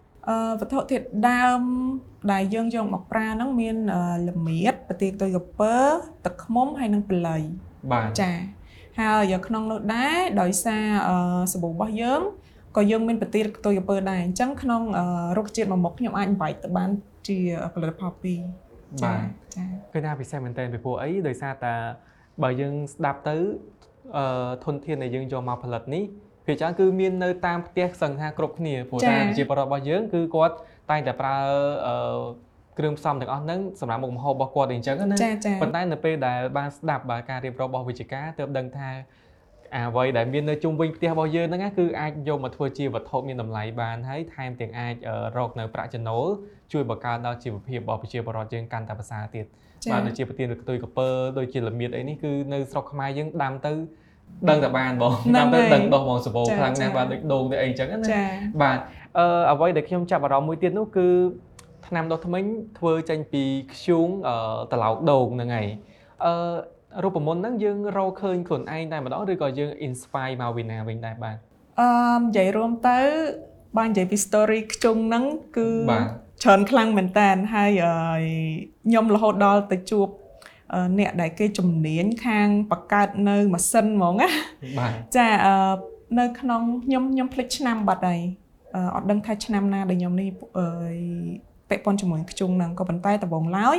[0.60, 1.60] វត្ថុធាតុដើម
[2.32, 5.74] ដែលយើងយកមកប្រើហ្នឹងមានអឺល្មៀតប្រទាលទុយក្រពើ
[6.24, 7.42] ទឹកឃ្មុំហើយនិងបល័យ
[7.92, 8.30] បាទចា
[9.00, 11.16] ហើយក្នុងនោះដែរដោយសារអឺ
[11.52, 12.22] សាប៊ូរបស់យើង
[12.76, 15.04] ក៏យើងមានប្រទាលទុយក្រពើដែរអញ្ចឹងក្នុងអឺ
[15.36, 16.90] រុក្ខជាតិមួយមុខខ្ញុំអាចបំបែកទៅបាន
[17.28, 17.38] ជា
[17.74, 18.40] ផលិតផលពីរ
[19.04, 19.20] បាទ
[19.56, 21.74] ចាគឺថាពិសេសមែនតើពីព្រោះអីដោយសារតែ
[22.42, 23.36] បើយើងស្ដាប់ទៅ
[24.16, 26.04] អឺធនធានដែលយើងយកមកផលិតនេះ
[26.50, 30.54] ភាគច្រើនគឺមាននៅតាមផ្ទះសឹងថាគ្រប់គ្នាព្រោះថាប្រជាពលរដ្ឋរបស់យើងគឺគាត់
[30.90, 31.36] តែងតែប្រើ
[31.86, 31.94] អឺ
[32.78, 38.90] គ្រឿងផ្សំទាំងអស់ហ្នឹងសម្រាប់មុខម្ហូបរបស់គាត់អីអញ្ចឹងណាចាចាប៉ុន្តែនៅពេលដែលបានស្ដាប់បាទការរៀបរាប់របស់វិជ្ជការទើបដឹងថា
[39.76, 46.26] អ្វីដែលមាននៅជុំវិញផ្ទះរបស់យើងហ្នឹងណាគឺអាចយកមកធ្វើជាវត្ថុមានតម្លៃបានហើយថែមទាំងអាចអឺរកនៅប្រាក់ចំណូល
[46.72, 49.44] ជួយបង្កើនដល់ជីវភាពរបស់ប្រជាពលរដ្ឋយើងកាន់តែប្រសើរទៀត
[49.84, 51.08] ចាបាទដូចជាប្រទានកតុយកពើ
[51.38, 53.72] ដូចជាល្មៀតអីនេះគឺនៅស្រុកខ្មែរយើងដាំទៅ
[54.48, 58.22] ដឹងតែបានបងហ្នឹងដាំទៅហើយដឹងដោះបងសបោចាខ្លាំងណាស់ចាបាទដូចដូងទៅអីអញ្ចឹងណាចា
[58.62, 58.78] បាទ
[59.18, 61.06] អឺអ្វីដែលខ្ញុំចាប់អារម្មណ៍មួយទៀតនោះគឺ
[61.86, 62.44] ថ្នាំដុសធ្មេញ
[62.78, 63.42] ធ្វើចេញពី
[63.74, 64.34] ខ្យូងអឺ
[64.72, 65.68] ត្រឡោកដូងហ្នឹងហើយ
[66.24, 66.34] អឺ
[67.04, 71.36] រូបមន្តហ្នឹងយើងរកឃើញខ្លួនឯងតែម្ដងឬក៏យើង inspire មកពីណាវិញដែរបាទ
[71.80, 71.90] អឺ
[72.20, 72.98] និយាយរួមទៅ
[73.78, 75.24] បាននិយាយពី story ខ្ជុងហ្នឹង
[75.56, 76.06] គឺបាទ
[76.42, 77.94] ច្រើនខ្លាំងមែនតើហើយអឺ
[78.86, 80.08] ខ្ញុំរហូតដល់ទៅជួប
[80.74, 84.28] អឺអ្នកដែលគេជំនាញខាងបង្កើតនៅម៉ាស៊ីនហ្មងណា
[84.78, 85.54] បាទចាអឺ
[86.18, 88.20] នៅក្នុងខ្ញុំខ្ញុំភ្លេចឆ្នាំបាត់ហើយ
[88.74, 90.28] អឺអត់ដឹងថាឆ្នាំណាដែលខ្ញុំនេះ
[90.58, 90.66] អឺ
[91.68, 93.78] ពាក់ព័ន្ធជាមួយខ្ជុងហ្នឹងក៏ប៉ុន្តែដំបូងឡើយ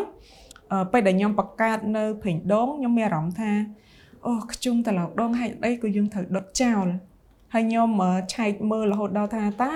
[0.72, 3.52] អឺពេលដែលខ្ញុំបង្កើតនៅព្រេងដូងខ្ញុំមានអារម្មណ៍ថា
[4.26, 6.86] អូខ្ជុងត្រឡោកដងហេតុអីក៏យើងត្រូវដុតចោល
[7.54, 9.74] ហើយខ្ញុំអឺឆែកមើលរហូតដល់ថាតើ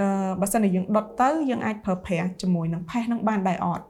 [0.00, 3.84] អឺបើសិនជាយើងដុតទៅយើងអាចប្រើប្រាស់ជាមួយនឹងផេះហ្នឹងបានដែរអត់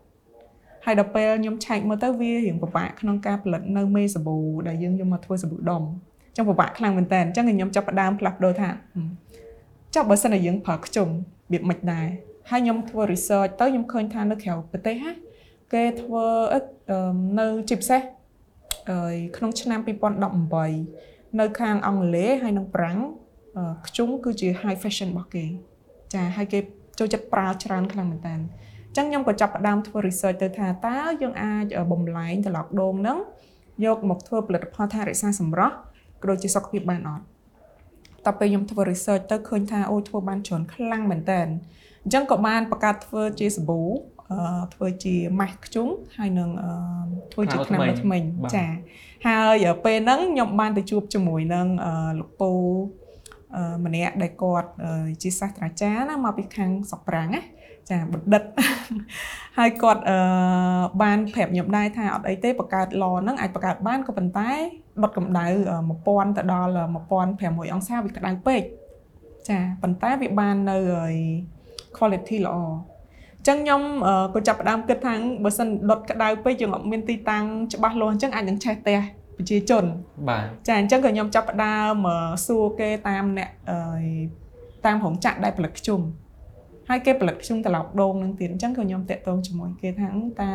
[0.85, 4.37] ហើយដល់ពេលខ្ញុំឆែកមើលទៅវារៀងពិបាកក្នុងការផលិតនៅមេសាប៊ូ
[4.69, 5.83] ដែលយើងយកមកធ្វើសាប៊ូដុំ
[6.29, 9.09] អញ្ចឹងពិបាកខ្លាំងមែនតើអញ្ចឹងខ្ញុំចាប់ផ្ដើមផ្លាស់ប្ដូរថាហឹម
[9.95, 11.13] ចុះបើសិនតែយើងប្រើខ្ជុំរ
[11.53, 12.07] បៀបមិនដែរ
[12.51, 15.11] ហើយខ្ញុំធ្វើ research ទៅខ្ញុំឃើញថានៅក្រៅប្រទេសណា
[15.75, 18.03] គេធ្វើអឺអឺនៅជាពិសេស
[18.91, 18.99] អឺ
[19.37, 19.81] ក្នុងឆ្នាំ
[20.59, 22.99] 2018នៅខាងអង់គ្លេសហើយនិងប្រាំង
[23.57, 25.45] អឺខ្ជុំគឺជា high fashion របស់គេ
[26.15, 26.59] ចាហើយគេ
[26.99, 33.19] ចូលចិត្តប្រើច្រើនខ្លាំងមែនតើអញ្ចឹងខ្ញុំក៏ចាប់ផ្ដើមធ្វើ research ទៅថាតើយើងអាចបំលែងត្រឡោកដូងហ្នឹង
[33.85, 35.75] យកមកធ្វើផលិតផលថែរក្សាសម្រស់
[36.23, 37.25] ក៏ដូចជាសុខភាពបានអត់ត
[38.27, 43.81] ទៅពេលខ្ញុំធ្វើ research ទៅឃើញថាអូធ្វើបានច្រើនខ្លាំងមែនតើអញ្ចឹងក៏បានបង្កើតធ្វើជាសាប៊ូ
[44.31, 46.71] អអឺធ្វើជាម៉ាស់ខ្ជុងហើយនឹងអឺ
[47.33, 48.67] ធ្វើជាថ្នាំថ្នាំដុសធ្មេថ្មិញញបាទចា
[49.27, 52.51] ហើយពេលហ្នឹងខ្ញុំបានទៅជួបជាមួយនឹងអឺលោកពូ
[53.57, 57.43] អឺម្នាក់ដែលគាត់អឺជាសាស្ត្រាចារ្យណាមកពីខាងស្រុកប្រាំងណា
[57.91, 58.43] ចាបណ្ឌិត
[59.59, 60.19] ហើយគាត់អឺ
[61.03, 64.51] បានប្រាប់ខ្ញុំដែរថាអត់អីទេបង្កើតឡហ្នឹងអាចបង្កើតបានក៏ប៉ុន្តែ
[65.03, 66.71] ដុតកម្ដៅអឺ1000ទៅដល់
[67.21, 68.63] 1500អង្សាវាក្ដៅពេក
[69.49, 71.13] ចាប៉ុន្តែវាបាននៅអី
[71.97, 72.57] quality ល្អ
[73.39, 75.15] អញ្ចឹងខ្ញុំអឺក៏ចាប់ផ្ដើមគិតថា
[75.45, 78.99] បើសិនដុតក្ដៅពេកយើងអត់មានទីតាំងច្បាស់លាស់អញ្ចឹងអាចនឹងឆេះផ្ទះ
[79.37, 79.85] ប្រជាជន
[80.29, 82.17] បាទចាអញ្ចឹងក៏ខ្ញុំចាប់ផ្ដើមអឺ
[82.47, 83.79] សួរគេតាមអ្នកអឺ
[84.85, 86.01] តាមរោងចក្រដែលផលិតខ្ជុំ
[86.91, 90.51] ហើយគេផលិតខ្ជុំត្រឡប់ដូងនឹងទៀតអញ្ចឹងក៏ខ្ញុំតាក់ទងជាមួយគេថាអឺតើ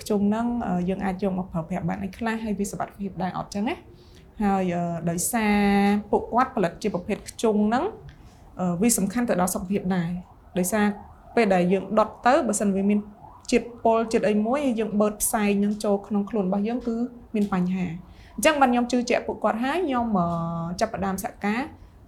[0.00, 3.74] ខ្ជុំហ្នឹងអឺយើងអាចយកមកប្រើប្រាស់បានអីខ្លះហើយវាសុវត្ថិភាពដែរអត់អញ្ចឹងណា
[4.42, 5.56] ហើយអឺដោយសារ
[6.10, 7.84] ពួកគាត់ផលិតជាប្រភេទខ្ជុំហ្នឹង
[8.60, 10.10] អឺវាសំខាន់ទៅដល់សុខភាពដែរ
[10.58, 10.84] ដោយសារ
[11.36, 12.98] ពេលដែលយើងដុតទៅបើសិនវាមាន
[13.50, 16.96] ជាតិពុលជាតិអីមួយហើយយើងបឺតផ្សែងហ្នឹងចូលក្នុងខ្លួនរបស់យើងគឺ
[17.34, 17.86] មានបញ្ហា
[18.36, 20.26] អញ្ចឹងបានខ្ញុំជឿជាក់ពួកគាត់ហើយខ្ញុំអឺ
[20.80, 21.60] ចាប់ផ្ដើមសហការ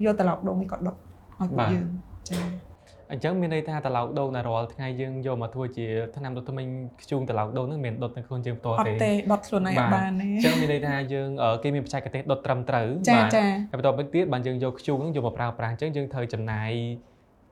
[0.04, 1.86] យកត្រឡប់ដូងនេះគាត់ដុតឲ្យពួកយើង
[2.30, 2.67] ចា៎
[3.12, 6.66] អញ្ចឹងមានន័យថាត្រឡោកដូងដែលរាល់ថ្ងៃយើងយកមកធ្វើជាថ្នាំដុតធ្មេញ
[7.02, 16.70] ខ្ជូងត្រឡោកដូងហ្នឹងមិនមែនដុតនៅខ្លួនយើងផ្ទាល់អត់ទេទេដុតខ្លួនឯងអត់បានទេអញ្ចឹងមានន័យថាយើងអឺគេមានបច្ចេកទេសដុតត្រឹមត្រូវចាចាហើយបន្ទាប់មកទៀតបានយើងយកខ្ជូងហ្នឹងយកមកប្រើប្រាស់អញ្ចឹងយើងត្រូវចំណាយ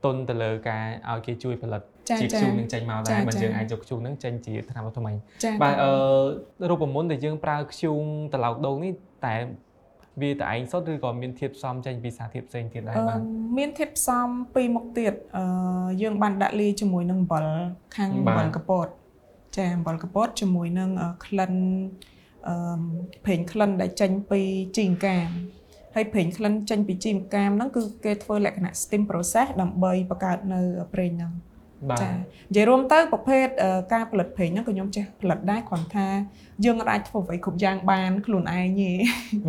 [0.05, 5.15] ទុនទៅលើការឲ្យគេជួយផលិតចាជាខ្ចាជូងនឹងចេញមកដែរចាបើចាយើងអាចយកខ្ជូងហ្នឹងចេញជាថ្នាំដុតធ្មេញ
[5.45, 8.93] ចាបាទអឺរូបមន្តដែលយើងប្រើខ្ជូងត្រឡោកដូងនេះ
[9.27, 9.35] តែ
[10.23, 13.21] វាតែឯងសុទ្ធឬក៏មានធាតុផ្សំចេញពីសារធាតុផ្សេងទៀតដែរអឺបាទ
[13.59, 15.45] មានធាតុផ្សំពីរមុខទៀតអឺ
[16.03, 17.45] យើងបានដាក់លាយជាមួយនឹងអំបិល
[17.97, 18.87] ខាងអំបិលកពត
[19.57, 21.53] ចាអំបិលកពតជាមួយនឹងអឺក្លិន
[22.49, 22.83] អឺ
[23.25, 24.41] ប្រេងក្លិនដែលចេញពី
[24.77, 25.29] ជីងកាម
[25.95, 30.61] ហើយប្រេងក្លិនចេញពីជីងកាមហ្នឹងគឺគេធ្វើលក្ខណៈ steam process ដើម្បីបង្កើតនៅ
[30.95, 31.33] ប្រេងហ្នឹង
[31.91, 36.07] បាទចានិយាយរួមទៅប្រភេទអឺការផលិតប្រេងហ្នឹងក៏ខ្ញុំចេះផលិតដែរគ្រាន់ថា
[36.65, 38.91] យើងអាចធ្វើអ្វីគ្រប់យ៉ាងបានខ្លួនឯងទេ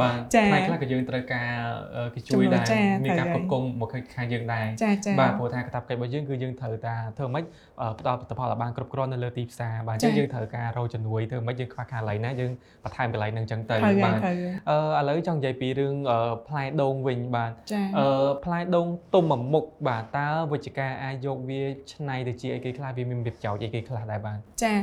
[0.01, 1.49] បាទចាផ្នែកខ្លះក៏យើងត្រូវការ
[1.95, 7.43] អឺគេជួយដែរចាមានការត្រូវគ្រប់ហើយគ្រងមកខាងយើងដែរចាចាបាទព្រោះថាកាតព្វកិច្ចរបស់យើងគឺយើងត្រូវតាធ្វើម៉េច
[7.81, 12.51] អឺផ្ដល់ផលិតផលឲ្យបានគ្រប់គ្រាន់នៅលើទីផ្សារបាទអញ្ចឹងចាយើងត្រូវការរកជំនួយធ្វើម៉េចយើងខ្វះខាតកន្លែងណាយើង
[12.83, 14.35] បន្ថែមកន្លែងហ្នឹងអញ្ចឹងទៅត្រូវហើយបាទត្រូវហើយ
[14.69, 21.61] អឺឥឡូវចង់និយាយពីរឿងអឺផ្លែដូងវិញបាទចាអឺផ្លែដូងទុំមួយមុខបាទតើវិជ្ជការអាចយកវា
[21.93, 24.73] ឆ្នៃទៅជាអីគេខ្លះវាមានប្រយោជន៍អីគេខ្លះដែរបាទចា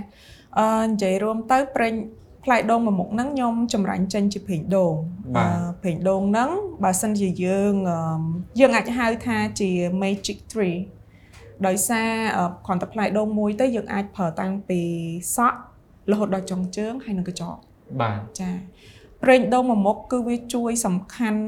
[0.58, 1.94] អឺនិយាយរួមទៅប្រេង
[2.44, 4.94] ផ្លែដូងមួយមុខហ្នឹងខ្ញុំចម្រាញ់ចេញជាប្រេងដូង
[5.36, 6.50] បាទអឺប្រេងដូងហ្នឹង
[6.84, 7.98] បើសិនជាយើងអឺ
[8.60, 9.70] យើងអាចហៅថាជា
[10.02, 10.78] magic tree
[11.66, 14.80] ដោយសារអឺគ្រាន់តែផ្លែដូងមួយទៅយើងអាចប្រើតាំងពី
[15.36, 15.58] សក់
[16.10, 17.58] រហូតដល់ចុងជើងហើយនឹងកញ្ចក់
[18.00, 18.50] បាទចា
[19.22, 21.40] ប្រេងដូងមួយមុខគឺវាជួយសំខាន់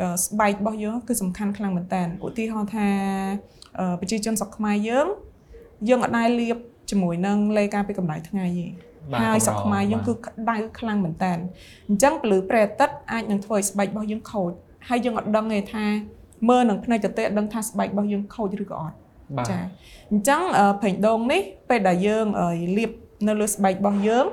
[0.00, 2.88] អឺស្បែករបស់យើងគឺសំខាន់ខ្លាំងមែនតើឧទាហរណ៍ថា
[3.78, 5.06] អឺប្រជាជនស្រុកខ្មែរយើង
[5.88, 6.56] យើងអត់ដែរលាប
[6.90, 8.89] ជាមួយនឹងលេការពីកម្ដៅថ្ងៃទេបាទ
[9.22, 11.32] ហើយស្រុកខ្មែរយើងបាទគឺក្តៅខ្លាំងមែនតើ
[11.88, 14.50] អញ្ចឹងពលឺព្រះអាទិត្យអាចនឹងធ្វើឲ្យស្បែករបស់យើងខូច
[14.88, 15.84] ហើយយើងអត់ដឹងទេថា
[16.48, 18.96] មើលនឹងភ្នែកទទេអត់ដឹងថាស្បែករបស់យើងខូចឬក៏អត់
[19.36, 19.58] បាទចា
[20.10, 22.90] អញ្ចឹងអឺប្រេងដូងនេះពេលដែលយើងអឺលាប
[23.28, 24.26] នៅលើស្បែករបស់យើង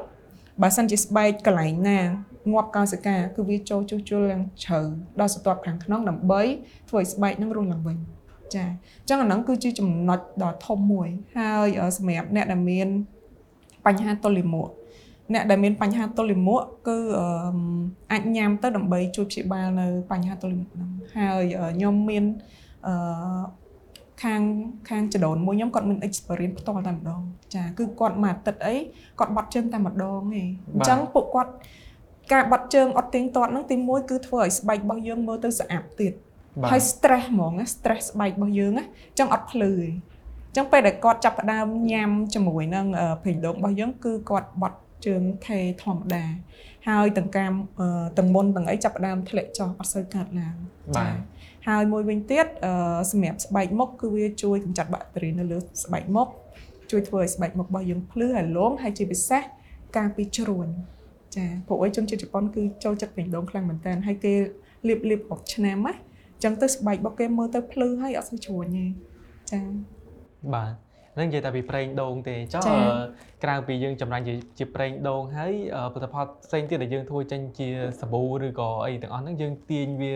[0.62, 2.00] បើសិនជាស្បែកកន្លែងណា
[2.52, 4.80] ងាប់កោសិកាគឺវាចូលជួសជុលយ៉ាងជ្រៅ
[5.20, 6.42] ដល់ស្រទាប់ខាងក្នុងដើម្បី
[6.90, 7.98] ធ្វើឲ្យស្បែកហ្នឹងរស់ឡើងវិញ
[8.56, 12.88] ចាអញ្ចឹងអាហ្នឹងគឺជាចំណុចដ៏ធំមួយហើយអឺសម្រាប់អ្នកដែលមាន
[13.86, 14.70] បញ្ហាទល់លាមក
[15.34, 17.28] អ្នកដែលមានបញ្ហាទល់លាមកគឺអឺ
[18.12, 22.24] អាចញ៉ាំទៅដើម្បីជួយព្យាបាលនៅបញ្ហាទល់លាមកហ្នឹងហើយអឺខ្ញុំមាន
[22.88, 22.94] អឺ
[24.24, 24.42] ខាង
[24.90, 27.22] ខាងចដូនមួយខ្ញុំគាត់មាន experience ផ្ទាល់តែម្ដង
[27.56, 28.76] ចាគឺគាត់មួយអាទិត្យអី
[29.20, 31.52] គាត់បត់ជើងតែម្ដងឯងអញ្ចឹងពួកគាត់
[32.34, 36.14] ការបត់ជើងអត់ទៀងទាត់ហ្នឹងទីមួយគឺធ្វើឲ្យស្បែករបស់យើងមើលទៅស្អាតទៀត
[36.62, 46.24] បាទហើយ stress ហ្មងណា stress ស្បែករបស់យើងណាអញ្ចឹងអត់ភ្លឺឯងអញ្ចឹងពេលដែលគាត់ចាប់ផ្ដើមញ៉ាំជាមួយនឹងអឺប្រេងដូងរបស់យើងគឺគាត់បត់ជើងថេធម្មតា
[46.88, 50.56] ហើយទាំងកាមអឺទាំងមុនទាំងអីចាប់ផ្ដើមធ្លាក់ចុះអត់សូវកើតឡើង
[50.96, 51.16] បាទ
[51.68, 56.28] ហើយមួយវិញទៀតអឺសម្រាប់ស្បែកមុខគឺវាជួយកម្ចាត់បាក់តេរីនៅលើស្បែកមុខ
[56.92, 59.42] ជួយធ្វើឲ្យស្បែកមុខរបស់យើងភ្លឺហើយលងហើយជាពិសេស
[59.98, 60.68] ការពីជ្រួញ
[61.36, 64.34] ចាពួកអីជនជាតិជប៉ុនគឺចូលចិត្តពេញដងខ្លាំងមែនតើហើយគេ
[64.88, 65.94] លាបលាបរាប់ឆ្នាំណា
[66.36, 68.86] អញ្ចឹងទៅស្បែករបស់គេមើលទៅភ្លឺហើយអត់សូវជ្រួញទេ
[69.52, 69.60] ចា
[70.56, 70.72] បាទ
[71.18, 73.00] នឹងនិយាយតែពីប្រេងដូងទេចុះចា៎អឺ
[73.44, 77.68] ក្រៅពីយើងចម្រាញ់ជាជាប្រេងដូងហើយអឺផលិតផលផ្សេងទៀតដែលយើងធ្វើចេញជា
[78.02, 80.16] សាប៊ូឬក៏អីទាំងអស់ហ្នឹងយើងទាញវា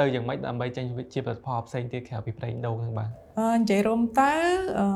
[0.00, 4.32] ទៅយ៉ាងម៉េចដើម្បីចេញជាផលិតផលផ្សេងទៀតក្រៅពីប្រេងដូងហ្នឹងបាទអឺនិយាយរួមទៅ
[4.78, 4.86] អឺ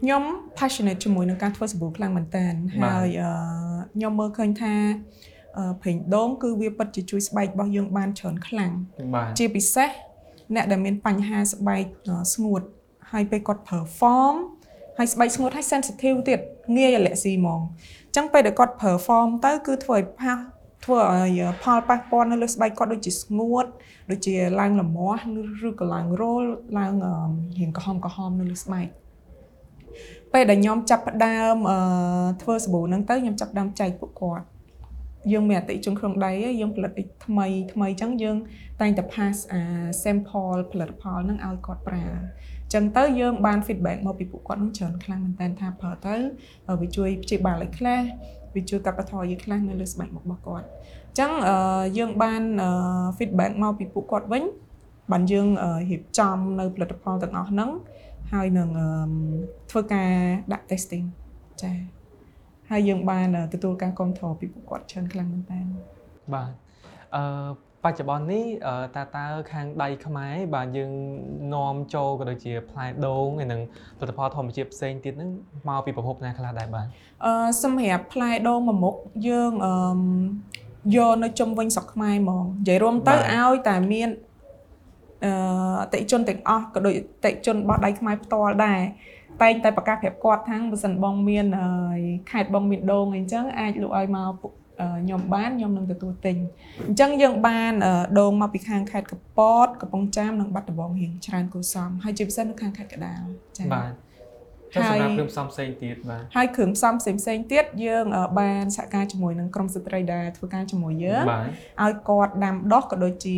[0.00, 0.22] ខ្ញុំ
[0.58, 2.46] passionate ជាមួយនឹងការធ្វើសាប៊ូខ្លាំងមែនតើ
[2.82, 3.30] ហើយអឺ
[3.94, 4.74] ខ្ញុំមើលឃើញថា
[5.58, 8.72] អឺប្រេងដូងគឺវាពិតជាជួយស្បែករបស់យើងបានច្រើនខ្លាំង
[9.14, 9.90] បាទជាពិសេស
[10.54, 12.62] អ្នកដែលមានបញ្ហាស្បែកអឺស្ងួត
[13.12, 14.36] ហើយពេលគាត់ប្រើ form
[14.98, 16.40] ហើយស្បែកស្ងួតហើយ sensitive ទៀត
[16.76, 17.60] ងាយអាឡែស៊ីហ្មង
[18.06, 20.38] អញ្ចឹងពេលដែលគាត់ perform ទៅគឺធ្វើឲ្យផាស
[20.84, 23.66] ធ្វើឲ្យផលប៉ះពាល់នៅលើស្បែកគាត់ដូចជាស្ងួត
[24.10, 25.22] ដូចជាឡើងលមាស់
[25.68, 26.42] ឬក៏ឡើងរោល
[26.78, 26.94] ឡើង
[27.58, 28.86] រៀងក្រហមក្រហមនៅលើស្បែក
[30.32, 31.78] ពេលដែលខ្ញុំចាប់ផ្ដើមអឺ
[32.42, 34.44] ធ្វើសាប៊ូហ្នឹងទៅខ្ញុំចាប់ផ្ដើមចែកពួកគាត់
[35.32, 36.92] យើងមានអតិជនក្នុងដៃយើងផលិត
[37.26, 38.36] ថ្មីថ្មីអញ្ចឹងយើង
[38.80, 39.60] តែងតែ pass អា
[40.02, 42.06] sample ផលិតផលហ្នឹងឲ្យគាត់ប្រើ
[42.72, 46.14] ចឹងទៅយើងបាន feedback មកពីពួកគាត់នឹងច្រើនខ្លាំងមែនតើថាប្រើទៅ
[46.80, 48.00] វាជួយព្យាបាលឲ្យខ្លះ
[48.54, 51.32] វាជួយកាត់បន្ថយយើងខ្លះនៅលើស្បែកមុខរបស់គាត់អញ្ចឹង
[51.98, 52.42] យើងបាន
[53.18, 54.44] feedback មកពីពួកគាត់វិញ
[55.12, 55.48] បានយើង
[55.90, 57.70] រៀបចំនៅផលិតផលទាំងអស់ហ្នឹង
[58.32, 58.68] ហើយនឹង
[59.70, 60.10] ធ្វើការ
[60.52, 61.04] ដាក់ testing
[61.62, 61.76] ចា៎
[62.70, 65.60] ហើយយើងបានទទួលការគ្រប់គ្រងពីពួកគាត់ច្រើនខ្លាំងមែនតើ
[66.34, 66.52] បាទ
[67.14, 67.22] អឺ
[67.84, 68.44] បច្ចុប្បន្ននេះ
[68.96, 70.92] តើតើខាងដៃខ្មែរបាទយើង
[71.54, 73.60] នាំចូលក៏ដូចជាផ្លែដូងហើយនឹង
[73.98, 75.30] ផលិតផលធម្មជាតិផ្សេងទៀតហ្នឹង
[75.68, 76.86] មកពីប្រភពណាខ្លះដែរបាទ
[77.24, 78.94] អឺសម្រាប់ផ្លែដូងមួយមុខ
[79.28, 79.74] យើងអឺ
[80.96, 84.08] យកនៅជុំវិញស្រុកខ្មែរហ្មងនិយាយរួមទៅឲ្យតែមាន
[85.24, 85.32] អឺ
[85.80, 88.80] អតិជនទាំងអស់ក៏ដូចអតិជនរបស់ដៃខ្មែរផ្ទាល់ដែរ
[89.42, 91.46] តែងតែប្រកាសប្រាប់គាត់ថាបើសិនបងមាន
[92.30, 94.32] ខេត្តបងមានដូងអីចឹងអាចលក់ឲ្យមក
[94.80, 96.36] ខ្ញុំបានខ្ញុំនឹងទទួលទិញ
[96.88, 97.72] អញ្ចឹងយើងបាន
[98.18, 103.22] ដូងមកពីខាងខេត្តកពតកំពង់ចាមនិងបាត់ដំបងរៀងច្រើនគូសំហើយជាពិសេសនៅខាងខេត្តកដាល
[103.58, 103.92] ចា៎បាទ
[104.74, 108.04] ហើយសម្រាប់គ្រឿងផ្សំផ្សេងទៀតបាទហើយគ្រឿងផ្សំផ្សេងផ្សេងទៀតយើង
[108.40, 111.24] បានសហការជាមួយនឹងក្រុមស្ត្រីដែលធ្វើការជាមួយយើង
[111.82, 113.36] ឲ្យគាត់ដាំដុះក៏ដូចជា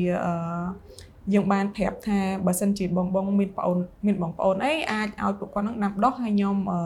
[1.34, 6.80] យើងបានប្រាប់ថាបើសិនជាបងបងមានបងអូនមានបងប្អូនអីអាចឲ្យពួកគាត់នឹងដាំដុះហើយខ្ញុំអឺ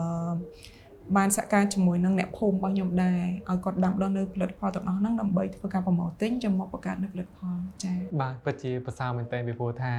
[1.17, 9.93] បានសហការជាមួយនឹងអ្នកភូមិរបស់ខ្ញុំដែរឲ្យគាត់ដាំដុះនៅផលិតផលទាំងអស់ហ្នឹងដើម្បីធ្វើការប្រម៉ូទទិញចាំមកបង្កើតនៅផលិតផលចា៎បាទពិតជាប្រសើរមែនទែនពីព្រោះថា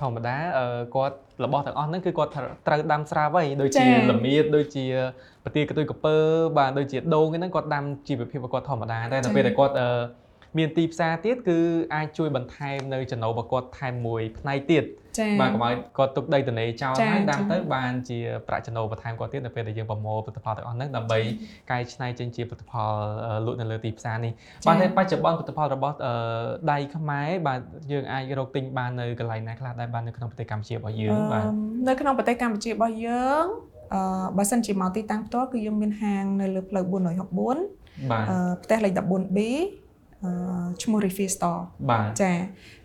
[0.00, 0.36] ធម្មតា
[0.96, 2.30] គាត់របស់ទាំងអស់ហ្នឹងគឺគាត់
[2.66, 4.84] ត្រូវដាំស្រាវហើយដូចជាល្មៀតដូចជា
[5.44, 6.16] ប្រទាលកតុយកពើ
[6.58, 9.74] បាទដូចជាដូងហ្នឹងគាត់ដាំជីវភាពរបស់គាត់ធម្មតាតែនៅពេលដែលគាត់
[10.58, 11.58] មានទីផ្សារទៀតគឺ
[11.94, 14.84] អាចជួយបន្ថែមនៅចំណូលរបស់គាត់ថែមមួយផ្នែកទៀត
[15.40, 21.18] បាទកុំឲ្យគាត់ទុកដីទនេចោលហើយដាំទៅបានជាប្រាក់ចំណូលបន្ថែមគាត់ទៀតនៅពេលដែលយើងប្រមូលផលិតផលទាំងអស់ហ្នឹងដើម្បី
[21.70, 22.90] កែច្នៃចេញជាផលិតផល
[23.46, 24.32] លក់នៅលើទីផ្សារនេះ
[24.66, 25.96] បាទតែបច្ចុប្បន្នផលិតផលរបស់
[26.72, 27.60] ដៃខ្មែរបាទ
[27.92, 31.44] យើងអាចរកទិញបាននៅកន្លែងណាខ្លះដែរបាទនៅក្នុងប្រទេសកម្ពុជារបស់យើងបាទ
[31.88, 33.44] នៅក្នុងប្រទេសកម្ពុជារបស់យើង
[33.94, 34.00] អឺ
[34.38, 38.24] បើសិនជាមកទីតាំងផ្ទាល់គឺយើងមានហាងនៅលើផ្លូវ464បាទ
[38.62, 39.38] ផ្ទះលេខ 14B
[40.82, 42.32] ឈ្មោះ Refill Store បាទចា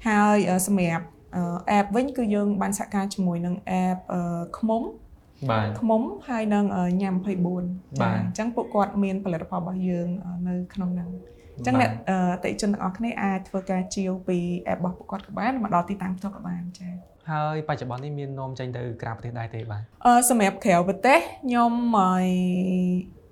[0.08, 1.06] ហើយសម្រាប់
[1.78, 3.98] app វិញគឺយើងបានសហការជាមួយនឹង app
[4.60, 4.84] ខ្មុំ
[5.52, 6.66] បាទខ្មុំហើយនឹង
[7.02, 7.16] ញ៉ាំ
[7.58, 10.08] 24ចាអញ្ចឹងពួកគាត់មានផលិតផលរបស់យើង
[10.48, 11.10] នៅក្នុងហ្នឹង
[11.56, 12.12] អញ្ចឹងអ្នកអ
[12.46, 14.38] តិជនទាំងអស់គ្នាអាចធ្វើការជាវពី
[14.72, 16.90] app របស់ពួកគាត់ក៏បានមកដល់ទីតាំងផ្ទាល់ក៏បានចា
[17.32, 22.26] ហើយបច្ចុប្បន្ននេះមាននាំចេញទៅក្រៅប្រទេសដែរទេបាទអឺសម្រាប់ក្រៅប្រទេសខ្ញុំឲ្យ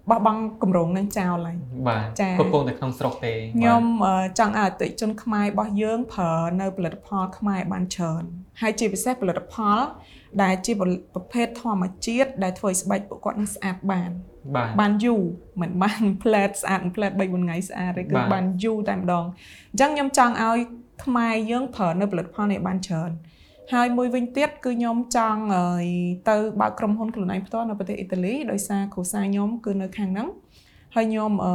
[0.09, 3.83] បោះបង់គម្រោងនឹងចោលហើយបាទចាកំពុងតែក្នុងស្រុកទេខ្ញុំ
[4.39, 8.23] ចង់ឲ្យអតិជនខ្មែររបស់យើងប្រើនៅផលិតផលខ្មែរបានច្រើន
[8.61, 9.79] ហើយជាពិសេសផលិតផល
[10.43, 10.71] ដែលជា
[11.13, 14.11] ប្រភេទធម្មជាតិដែលធ្វើឲ្យស្បែកពួកគាត់នឹងស្អាតបាន
[14.55, 15.21] បាទបានយូរ
[15.61, 19.25] មិនបានផ្លែតស្អាតផ្លែត3 4ថ្ងៃស្អាតទេគឺបានយូរតែម្ដង
[19.71, 20.59] អញ្ចឹងខ្ញុំចង់ឲ្យ
[21.05, 23.11] ខ្មែរយើងប្រើនៅផលិតផលនេះបានច្រើន
[23.71, 25.41] ហើយមួយវិញទៀតគឺខ្ញុំចង់
[26.29, 30.27] ទៅបើកក្រុមហ៊ុនខ្លួនឯងផ្ទាល់នៅប្រទេសអ៊ីតាលីដោយសារគ្រួសារខ្ញុំគឺនៅខាងហ្នឹង
[30.95, 31.53] ហើយខ្ញុំអឺ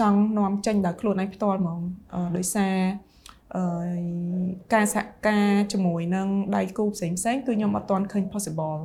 [0.00, 1.80] ចង់នាំចេញដល់ខ្លួនឯងផ្ទាល់ហ្មង
[2.36, 2.76] ដោយសារ
[3.56, 3.62] អឺ
[4.74, 8.78] ការសហការជាមួយនឹងដៃគូផ្សេងផ្សេងគឺខ្ញុំអត់ទាន់ឃើញ possible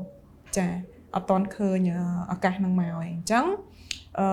[0.58, 0.67] ចា
[1.15, 1.89] អត់ទាន់ឃើញ
[2.34, 3.46] ឱកាសហ្នឹងមកអីអញ្ចឹង
[4.20, 4.28] អឺ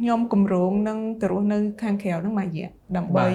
[0.00, 3.26] ខ្ញុំគម្រោងនឹងទៅរស់នៅខាងក្រៅហ្នឹងមួយរយៈដើម្បី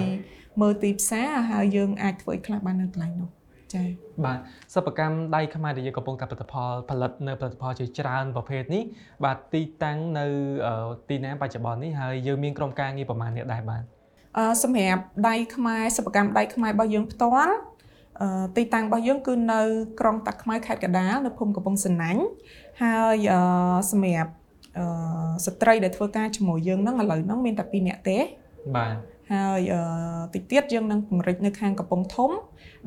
[0.60, 3.30] មើលទីផ្សារហើយយើងអាចធ្វើឲ្យខ្លះបាននៅកន្លែងនោះ
[3.72, 3.86] ចា៎
[4.24, 4.38] បាទ
[4.74, 8.82] សិប្បកម្មដៃខ្មែរដែលយើងកំពុងតែផលិតផលផលិតនៅផលិតផលជាច្រើនប្រភេទនេះ
[9.24, 10.26] បាទទីតាំងនៅ
[11.08, 13.82] ទីណាបច្ចុប្បន្ននេះហើយយើងមានក្រុមការងារប្រមាណអ្នកដែរបាទ
[14.38, 17.54] អឺសម្រាប់ដៃខ្មែរសិប្បកម្មដៃខ្មែររបស់យើងផ្ទាល់
[18.20, 19.60] អឺទីតាំងរបស់យើងគឺនៅ
[20.00, 22.22] ក្រុងតាខ្មៅខេត្តកដាលនៅភូមិកំពង់សណាញ់
[22.82, 23.40] ហើយអឺ
[23.92, 24.32] សម្រាប់
[24.78, 24.84] អឺ
[25.46, 28.18] ស្ត្រីដែលធ្វើការជាមួយយើងហ្នឹងឥឡូវហ្នឹងមានតែ2នាក់ទេ
[28.76, 29.80] បាទ ហើយអឺ
[30.34, 32.30] តិចទៀតយើងនឹងពង្រីកនៅខាងកំពង់ធំ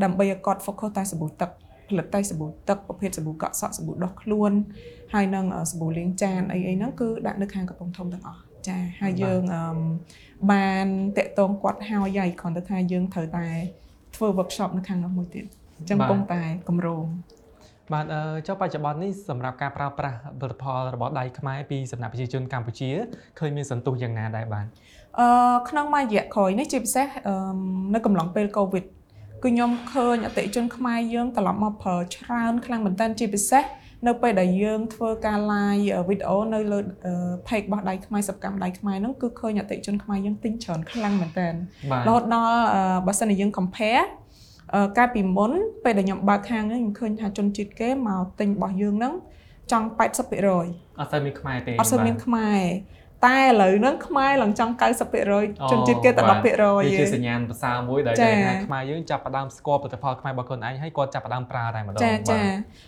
[0.03, 1.49] ដើម្បីឲ្យគាត់ focus តែសាប៊ូទឹក
[1.89, 4.51] ផលិតតែសាប៊ូទឹកប្រភេទសាប៊ូកក់សក់សាប៊ូដោះខ្លួន
[5.13, 9.41] ហើយនឹងសាប៊ូលាងចានអីអីហ្នឹងគឺដាក់នៅខាងកំពង់ធំទាំងអស់ចាហើយយើង
[10.51, 13.45] បានតាក់ទងគាត់ហើយហើយគ្រាន់តែថាយើងត្រូវតែ
[14.15, 15.45] ធ្វើ workshop នៅខាងនោះមួយទៀត
[15.77, 17.05] អញ្ចឹងកំពុងតែកម្រោង
[17.93, 22.89] បាទអឺចុះបច្ចុប្បន្ននេះសម្រាប់ការប្រើប្រាស់ផលិតផលរបស់ដៃខ្មែរពីសំណាក់ប្រជាជនកម្ពុជា
[23.39, 24.65] ឃើញមានសន្ទុះយ៉ាងណាដែរបាទ
[25.19, 25.29] អឺ
[25.69, 27.07] ក្នុងមួយរយៈក្រោយនេះជាពិសេស
[27.93, 28.85] នៅកំឡុងពេល Covid
[29.43, 33.63] គឺខ្ញុំឃើញអតិជនខ្មែរយើងត្រឡប់មកប្រើច្រើនខ្លាំងមែនទែនជាពិសេស
[34.07, 36.79] នៅពេលដែលយើងធ្វើការ live វីដេអូនៅលើ
[37.47, 41.47] page របស់ដៃខ្មែរសកម្មដៃខ្មែរហ្នឹងគឺឃើញអតិថិជនខ្មែរយើងទិញច្រើនខ្លាំងមែនតើ
[41.91, 44.05] បាទរហូតដល់អឺបើសិនជាយើង compare
[44.73, 45.51] អឺកាលពីមុន
[45.83, 49.13] ពេលដែលខ្ញុំបើកហាងហ្នឹងខ្ញុំឃើញថាជនជាតិគេមកទិញរបស់យើងហ្នឹង
[49.71, 49.99] ចង់80%
[50.99, 52.61] អត់សូវមានខ្មែរទេអត់សូវមានខ្មែរ
[53.27, 54.73] តែឥឡូវហ្នឹងខ្មែរឡើងចង់
[55.21, 62.41] 90%ជនជាតិគេតែបាទ10%វាជាឯងសញ្ញាណប្រសើរមួយដែលចា៎និយាយថាខ្មែរយើងចាប់ផ្ដើមស្គាល់ផលិតផលខ្មែររបស់ខ្លួនឯងហើយគាត់ចាប់ផ្ដើមប្រើតែម្ដងចាចា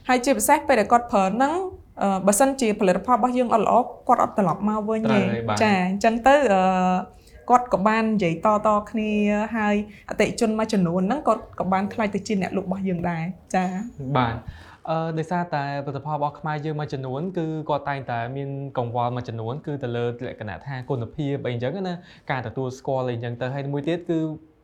[0.09, 1.53] ហើយជាពិសេសពេលដែលគាត់ប្រើហ្នឹង
[2.01, 3.75] អឺបើសិនជាផលិតផលរបស់យើងអត់ល្អ
[4.07, 6.61] គាត់អត់ត្រឡប់មកវិញត្រូវទេហើយបាទចាអញ្ចឹងទៅអឺ
[7.49, 9.11] គាត់ក៏បាននិយាយតតគ្នា
[9.57, 9.75] ហើយ
[10.09, 13.23] អតិថិជនមួយចំនួនហ្នឹងគាត់ក៏បានខ្លាចទៅជាអ្នកលក់របស់យើងដែរ
[13.55, 13.65] ចា
[14.17, 14.35] បាទ
[14.89, 21.95] អឺដោយសារតែផលិតផលរបស់ខ្មែរយើងមួយចំនួនគឺគាត់តែងតែមានកង្វល់មួយចំនួនគឺទៅលើលក្ខណៈថាគុណភាពអីអញ្ចឹងណា
[22.31, 24.19] ការទទួលស្គាល់អីអញ្ចឹងទៅហើយមួយទៀតគឺ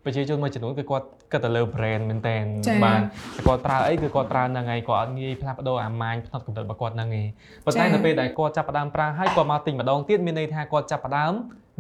[0.06, 3.02] ប្រជាជនមួយចំនួនគឺគាត់គិតទៅលើ brand មែនតើចា៎បាទ
[3.46, 7.28] គាត់ប្រើអីគឺគាត់ប្រើហ្នឹងហើយគាត់អត់ងាយផ្លាស់ប្ដូរអាម៉ាញផ្នត់កំណត់របស់គាត់ហ្នឹងឯង
[7.66, 11.34] ប៉ុន្តែចា៎នៅពេលដែលគាត់ចាប់ផ្ដើមប្រើហើយគាត់មកទិញម្ដងទៀតមានន័យថាគាត់ចាប់ផ្ដើម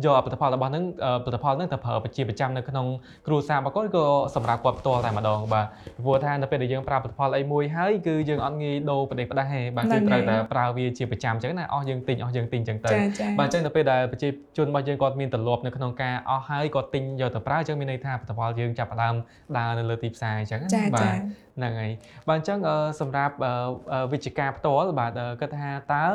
[0.03, 2.85] យកផលិតផលរបស់ហ្នឹងអឺផលិតផលហ្នឹងទៅប្រើជាប្រចាំនៅក្នុង
[3.27, 4.05] គ្រួសាររបស់គាត់ក៏
[4.35, 5.65] សម្រាប់គាត់ផ្ទាល់តែម្ដងបាទ
[6.05, 19.15] ព្រោះថានៅពេលដែលយើងប្រើផលិតផលអីមួយហើយគឺយើងអត់ងាយដូរប្រទេសផ្ដាស់ទេបាទហ្នឹងគឺត្រូវហើយតែប្រើវាជាប្រចាំអញ្ចឹងណាអស់យើងទិញអស់យើងទិញអញ្ចឹងទៅចាចាបាទអញ្ចឹងនៅពេលដែលប្រជាជនរបស់យើងគាត់មានទម្លាប់នៅក្នុងការអស់ហើយគាត់ទិញយកទៅប្រើអញ្ចឹងមានន័យថាផលិតផលយើងចាប់ផ្ដើម
[19.57, 21.11] ដើរនៅលើទីផ្សារអញ្ចឹងណាចាបាទចា
[21.57, 21.91] ហ្នឹងហើយ
[22.27, 23.51] បាទអញ្ចឹងអឺសម្រាប់អឺ
[23.93, 26.11] អឺវិជ្ជការផ្ទាល់បាទអឺគិតថាតើអឺ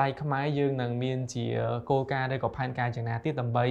[0.00, 1.44] ដៃខ្មែរយើងនឹងមានជា
[1.90, 3.66] គោលការណ៍ឬក៏ផែនការយ៉ាងណាទៀតដើម្បី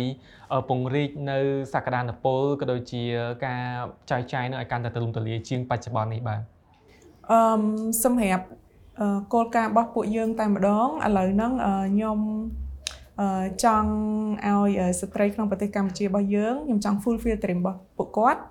[0.54, 1.40] អឺពង្រីកនៅ
[1.74, 3.04] សក្តានុពលក៏ដូចជា
[3.46, 3.66] ការ
[4.12, 6.42] ចែកចាយនៅឲ្យកាន់តែទូលំទូលាយជាងបច្ចុប្បន្ននេះបាទ
[7.32, 7.62] អឺម
[8.04, 8.46] សម្រាប់
[9.00, 12.20] អឺគោលការណ៍របស់ពួកយើងតែម្ដងឥឡូវហ្នឹងអឺខ្ញុំ
[13.22, 13.92] អឺចង់
[14.46, 18.42] ឲ្យអឺស្ត្រីក្នុងប្រទេសកម្ពុជារបស់យើងខ្ញុំចង់ fulfill dream របស់ពួកគាត់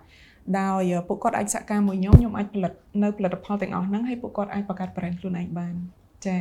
[0.58, 5.74] ដោយអឺពួកគាត់អាចសហការមួយខ្ញុំខ្ញុំអាចផលិតនៅផលិតផលទាំងអស់ហ្នឹងហើយពួកគាត់អាចបង្កើត brand ខ្លួនឯងបាន
[6.26, 6.38] ចា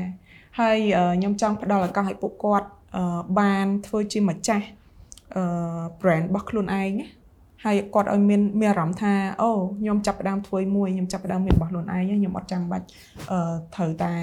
[0.60, 4.66] ហើយអឺខ្ញុំចង់ផ្ដល់ឱកាសឲ្យពួកគាត់អឺបានធ្វើជាម្ចាស់
[5.36, 5.44] អឺ
[6.02, 7.08] brand របស់ខ្លួនឯងណា
[7.64, 12.86] ហើយគាត់ឲ្យមានមានអារម្មណ៍ថាអូខ្ញុំចាប់ផ្ដើមធ្វើមួយខ្ញុំចាប់ផ្ដើមមានរបស់ខ្លួនឯងហើយខ្ញុំអត់ចាំបាច់
[13.32, 14.16] អឺត្រូវតែ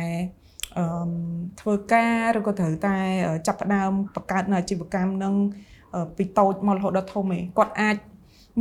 [0.78, 1.10] អឺម
[1.60, 5.34] ធ្វើការឬក៏ត្រូវតែអឺចាប់ផ្ដើមបង្កើតនៅអាជីវកម្មនឹង
[5.94, 7.96] អឺពីតូចមករហូតដល់ធំឯងគាត់អាច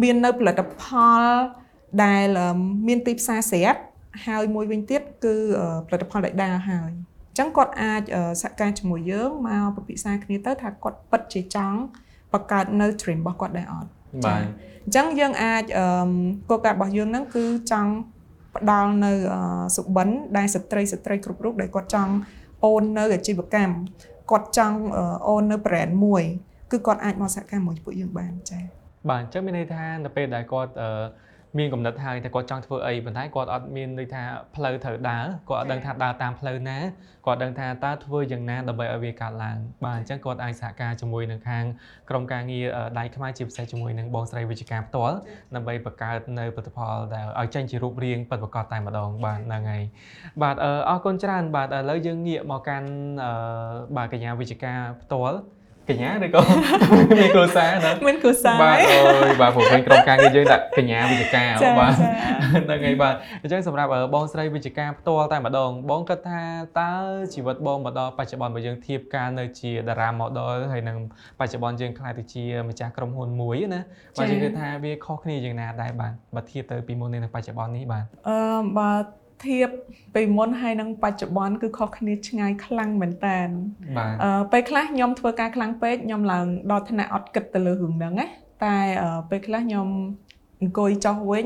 [0.01, 0.83] មាននៅផលិតផ
[1.19, 1.23] ល
[2.03, 3.81] ដែលអឺមានទីផ្សារស្រាប់
[4.25, 11.79] ហើយមួយវិញទៀតគឺអឺផលិតផលដែលដើរហើយអញ្ចឹងគាត់អាចអឺសហការជាមួយយើងមកពិភាក្សាគ្នាទៅថាគាត់ពិតជាចង់
[12.33, 13.89] បង្កើតនៅ dream របស់គាត់ដែរអត់
[14.25, 14.41] បាទ
[14.85, 16.09] អញ្ចឹងយើងអាចអឺម
[16.49, 17.91] គោលការណ៍របស់យើងហ្នឹងគឺចង់
[18.55, 19.41] ផ្ដល់នៅអឺ
[19.75, 22.13] សុបិនដែលស្ត្រីស្ត្រីគ្រប់រូបដែលគាត់ចង់
[22.65, 23.73] អូននៅអាជីវកម្ម
[24.31, 26.23] គាត់ចង់អឺអូននៅ brand មួយ
[26.71, 28.63] គឺគាត់អាចមកសហការមួយពួកយើងបានចា៎
[29.09, 30.89] បាទអញ្ចឹងមានន័យថានៅពេលដែលគាត់អឺ
[31.57, 34.23] មានកំណត់ហើយតែគាត់ចង់ធ្វើអីប៉ុន្តែគាត់អត់មានន័យថា
[34.55, 36.77] ផ្លូវត្រូវដើរគាត់អត់ដឹងថាដើរតាមផ្លូវណា
[37.25, 41.63] គាត់ដឹងថាតើធ្វើយ៉ាងណាដើម្បីឲ្យវាកើតឡើងបាទអញ្ចឹងគាត់អាចសហការជាមួយនឹងខាង
[42.09, 45.15] ក្រុមការងារអឺដៃខ្មែរជាពិសេសជាមួយនឹងបងស្រីវិជ្ជការផ្ទាល់
[45.55, 49.83] ដើម្បីបង្កើតនៅផលិតផលដែលឲ្យចេញជារូបរាងពិតប្រាកដតែម្ដងបាទហ្នឹងហើយ
[50.41, 52.89] បាទអឺអរគុណច្រើនបាទឥឡូវយើងងាកមកកាន់
[53.25, 53.31] អឺ
[53.97, 55.37] បាទកញ្ញាវិជ្ជការផ្ទាល់
[55.89, 56.41] កញ្ញាឬក៏
[57.19, 62.07] មានគ្រួសារណាមានគ្រួសារបាទអើយបាទព្រោះវិញក្រុមការងារយើងដាក់កញ្ញាវិជ្ជការចាបាទចា
[62.51, 66.41] ហ្នឹងហើយបាទអញ្ចឹងសម្រាប់អឺបងស្រីវិជ្ជការផ្ទាល់តែម្ដងបងគិតថា
[66.79, 66.91] តើ
[67.33, 70.97] ជីវិតបងមកដល់បច្ចុប្បន្នបើយើងធៀបការនៅជាតារា model ហើយនឹង
[71.39, 73.81] បច្ចុប្បន្នយើងខ្លាយទៅជាម្ចាស់ក្រុមហ៊ុនមួយណា
[74.17, 78.37] បាទយើងគិតថាវាខុសគ្នាយ៉ាងណាដែរបាទបើធៀបទៅពីមុននេះនិងបច្ចុប្បន្ននេះបាទអឺ
[78.77, 78.91] បើ
[79.45, 79.69] ធៀប
[80.15, 83.39] ពីមុនហើយនឹងបច្ចុប្បន្នគឺខុសគ្នាឆ្ងាយខ្លាំងមែនតើ
[83.97, 88.27] បាទអឺពេលខ្លះខ្ញុំធ្វើការខ្លាំងពេកខ្ញុំឡើងដល់ថ្នាក់អត់គិតទៅលើរឿងហ្នឹងណា
[88.65, 89.87] តែអឺពេលខ្លះខ្ញុំ
[90.61, 91.45] អង្គុយចោះវិញ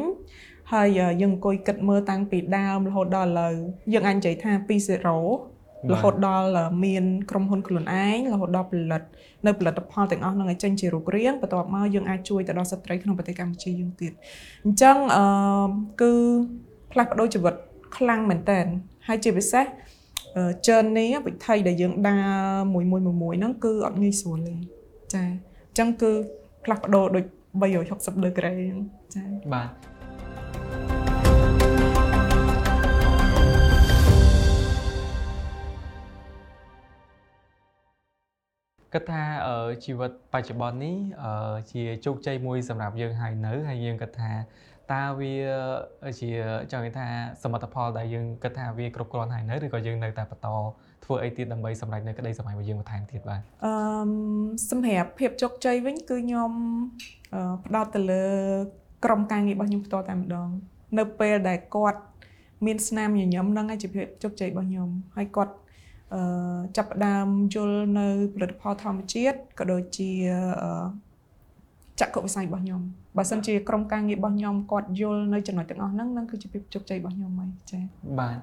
[0.74, 3.56] ហើយអឺយើងអង្គុយគិតមើលតាំងពីដើមរហូតដល់ឥឡូវ
[3.94, 5.08] យើងអាចនិយាយថាពី0
[5.92, 9.02] រហូតដល់អឺមានក្រុមហ៊ុនខ្លួនឯងរហូតដល់ផលិត
[9.46, 14.12] នៅផលិតផលទាំងអស់ហ្នឹងឲ្យចេញជារូបរាងបន្ទាប់មកយើងអាចជួយទៅដល់ស្ត្រីក្នុងប្រទេសកម្ពុជាយើងទៀត
[14.66, 15.24] អញ្ចឹងអឺ
[16.02, 16.12] គឺ
[16.92, 17.56] ផ្លាស់ប្ដូរជីវិត
[17.98, 18.60] ខ្លាំងមែនតើ
[19.08, 19.66] ហើយជាពិសេស
[20.38, 22.24] អឺ journey វិធីដែលយើងដើរ
[22.74, 24.54] មួយមួយមួយមួយហ្នឹងគឺអត់ងាយស្រួលទេ
[25.14, 26.12] ចាអញ្ចឹងគឺ
[26.64, 27.26] ផ្លាស់ប្ដូរដូច
[27.62, 28.54] 360ដឺក្រេ
[29.14, 29.24] ចា
[29.54, 29.70] បាទ
[38.94, 44.32] គិតថាអឺជីវិតបច្ចុប្បន្ននេះអឺជាជោគជ័យមួយសម្រាប់យើងហើយនៅហើយយើងគិតថា
[44.94, 45.34] តើវា
[46.20, 46.30] ជា
[46.72, 47.08] ចង់និយាយថា
[47.44, 50.48] សមិទ្ធផលដែលយើងគិតថាវាគ្រប់គ្រាន់ហើយនៅឬក៏យើងនៅតែបន្ត
[51.06, 53.74] ធ្វើអីទៀតដើម្បីសម្រេចនៅក្តីសម័យរបស់យើងបន្ថែមទៀតបាទអឺ
[54.08, 54.10] ម
[54.70, 56.52] សម្រាប់ភាពជោគជ័យវិញគឺខ្ញុំ
[57.34, 58.26] អឺផ្ដោតទៅលើ
[59.06, 60.50] ក្រុមការងាររបស់ខ្ញុំផ្ទាល់តែម្ដង
[61.00, 62.02] នៅពេលដែលគាត់
[62.66, 65.54] មានស្នាមញញឹមហ្នឹងឯងជាភាពជោគជ័យរបស់ខ្ញុំហើយគាត់
[66.14, 66.22] អឺ
[66.78, 70.10] ចាប់ផ្ដើមយល់នៅផលិតផលធម្មជាតិក៏ដូចជា
[70.64, 70.72] អឺ
[72.02, 72.82] ចក្ខុវិស័យរបស់ខ្ញុំ
[73.18, 77.84] បើសិនជាក្រុមការងាររបស់ខ្ញុំគាត់យល់នៅចំណុចទាំងអស់ហ្នឹងហ្នឹងគឺជាភាពជោគជ័យរបស់ខ្ញុំហើយចា៎
[78.20, 78.38] បាទ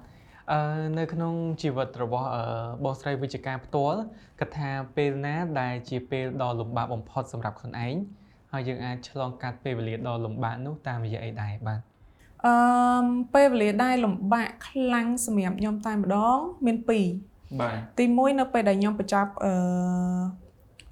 [0.52, 0.60] អឺ
[0.98, 2.42] នៅក្នុងជីវិតរបស់អឺ
[2.84, 4.00] បងស្រីវិជ្ជការផ្ទាល់
[4.40, 7.94] គិតថាពេលណាដែលជាពេលដ៏លំបាកបំផុតសម្រាប់ខ្លួនឯង
[8.52, 11.80] ហើយយើងអាចឆ្លងកាត់ពេលវេលាដ៏លំបាកនោះតាមរយៈអីដែរបាទ
[12.46, 12.56] អឺ
[13.04, 17.06] មពេលវេលាដែលលំបាកខ្លាំងសម្រាប់ខ្ញុំតែម្ដងមានពីរ
[17.60, 19.52] បាទទី1នៅពេលដែលខ្ញុំបញ្ចប់អឺ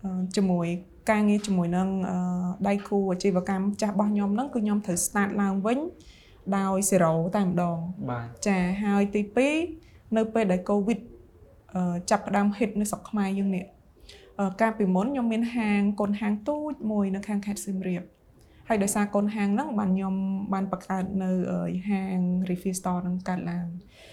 [0.02, 0.68] អឺជាមួយ
[1.10, 2.18] ការងារជាមួយនឹងអឺ
[2.68, 5.78] ដៃគូអាជីវកម្មចាស់របស់ខ្ញុំហ្នឹងគឺខ្ញុំត្រូវ start ឡើងវិញ
[6.56, 7.78] ដោយ0តែម្ដង
[8.10, 9.20] បាទចាហើយទី
[9.68, 11.00] 2នៅពេលដែល COVID
[11.74, 13.64] អឺចាប់ផ្ដើម hit នៅស្រុកខ្មែរយើងនេះ
[14.40, 18.02] អឺកាលពីមុនខ្ញុំមានហាងកូនហាងទូចមួយនៅខាងខេត្តសៀមរាប
[18.68, 20.14] ហើយដោយសារកូនហាងហ្នឹងបានខ្ញុំ
[20.52, 22.18] បានបង្កើតនៅអឺហាង
[22.50, 23.66] review store ហ្នឹងកើតឡើង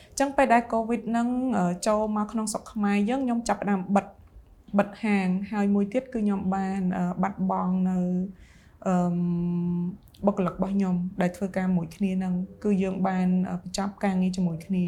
[0.10, 1.28] អញ្ចឹងពេលដែល COVID ហ្នឹង
[1.58, 4.06] អឺចូលមកក្នុងស្រុកខ្មែរយើងខ្ញុំចាប់ផ្ដើមបិទ
[4.80, 7.98] បិទហាងហើយមួយទៀតគឺខ្ញុំបានអឺបាត់បង់នៅ
[8.88, 8.96] អឺ
[10.26, 14.86] បុគ្គលិករបស់ខ្ញុំដែលធ្វើការមួយគ្នាហ្នឹងគឺយើងបានអឺបញ្ចប់ការងារជាមួយគ្នា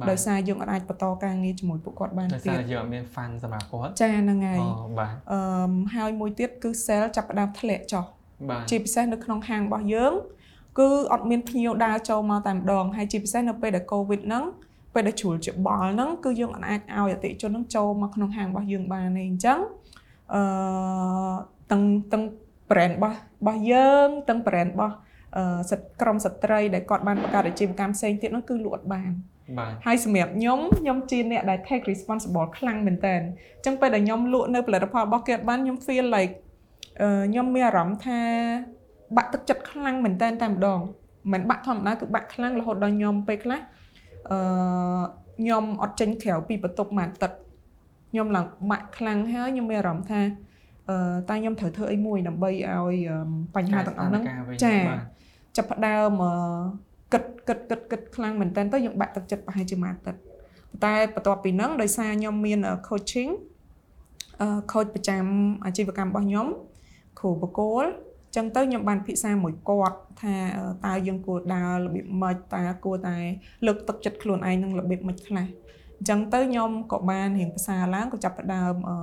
[0.00, 8.04] បាទដោយសារយើងអាចបន្តការងារជាមួយពួកគាត់បានដោយទៀសារតយើងអត់មាន fund សម្រាប់គាត់ចាហ្នឹងហើយអូបាទអឺមហើយមួយទៀតគឺ sale ចាប់ផ្ដើមធ្លាក់ចុះ
[8.50, 10.12] បាទជាពិសេសនៅក្នុងហាងរបស់យើង
[10.78, 14.44] គឺអត់មានភ្ញៀវដើរចូលមកតែម្ដងហើយជាពិសេសនៅពេលដែល COVID ហ្នឹង
[14.96, 19.58] ពេលដែលជ្រុលច្បល់ហ្នឹងគឺយើងអាចឲ្យអតិថិជនហ្នឹងចូលមកក្នុងហាងរបស់យើងបានទេអញ្ចឹង
[20.34, 20.42] អឺ
[21.70, 21.82] ទាំង
[22.12, 22.24] ទាំង
[22.70, 24.94] brand របស់របស់យើងទាំង brand របស់
[25.36, 29.10] អឺសិទ្ធិក្រុមស្ត្រីដែលគាត់បានបង្កើតអាជីវកម្មផ្សេងទៀតហ្នឹងគឺលក់អត់បាន
[29.58, 36.32] បាទហើយសម្រាប់ខ្ញុំខ្ញុំជាអ្នកដែល take responsible ខ្លាំងមែនតើអញ្ចឹងពេលដែលខ្ញុំលក់នៅផលិតផលរបស់គេអត់បានខ្ញុំ feel like
[37.02, 38.20] អឺខ្ញុំមានអារម្មណ៍ថា
[39.16, 40.80] បាក់ទឹកចិត្តខ្លាំងមែនតើតែម្ដង
[41.32, 43.60] មិនបាក់ធម្មតាគឺបាក់ខ្លាំងរហូតដល់ខ្ញុំពេលខ្លះ
[44.30, 44.40] អឺ
[45.38, 47.38] ខ្ញុំអត់ចេញក្រៅពីបន្ទប់មួយអាទិត្យ
[48.10, 50.20] ខ្ញុំឡើងបាក់ខ្លាំងហើយខ្ញុំមានអារម្មណ៍ថា
[50.88, 50.96] អឺ
[51.28, 53.18] តែខ្ញុំត្រូវធ្វើអីមួយដើម្បីឲ្យអឺ
[53.54, 55.00] បញ្ហាទាំងអស់ហ្នឹងការវិញចា៎បាទ
[55.56, 56.32] ចាប់ផ្ដើមអឺ
[57.12, 60.20] គិតគិតគិតគិតខ្លាំងមែនតើទៅយើងបាក់ទឹកចិត្តប្រហែលជាមួយអាទិត្យ
[60.84, 63.30] តែបន្ទាប់ពីហ្នឹងដោយសារខ្ញុំមានអឺ coaching
[64.40, 65.24] អឺ coach ប្រចាំ
[65.64, 66.46] អាជីវកម្មរបស់ខ្ញុំ
[67.18, 67.84] គ្រូបកគោល
[68.36, 73.16] ចឹងទៅខ្ញុំបានពិភាក្សាមួយគាត់ថាអឺតើយើងគួរដើររបៀបម៉េចតើគួរតែ
[73.66, 75.46] លើកទឹកចិត្តខ្លួនឯងនឹងរបៀបម៉េចខ្លះ
[75.98, 78.96] អញ្ចឹងទៅខ្ញុំក៏បានរៀងភាសាឡើងក៏ចាប់ផ្ដើមអឺ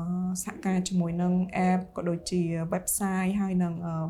[0.43, 1.33] សហការជាមួយនឹង
[1.69, 2.41] app ក៏ដូចជា
[2.73, 4.05] website ហើយនឹងអឺ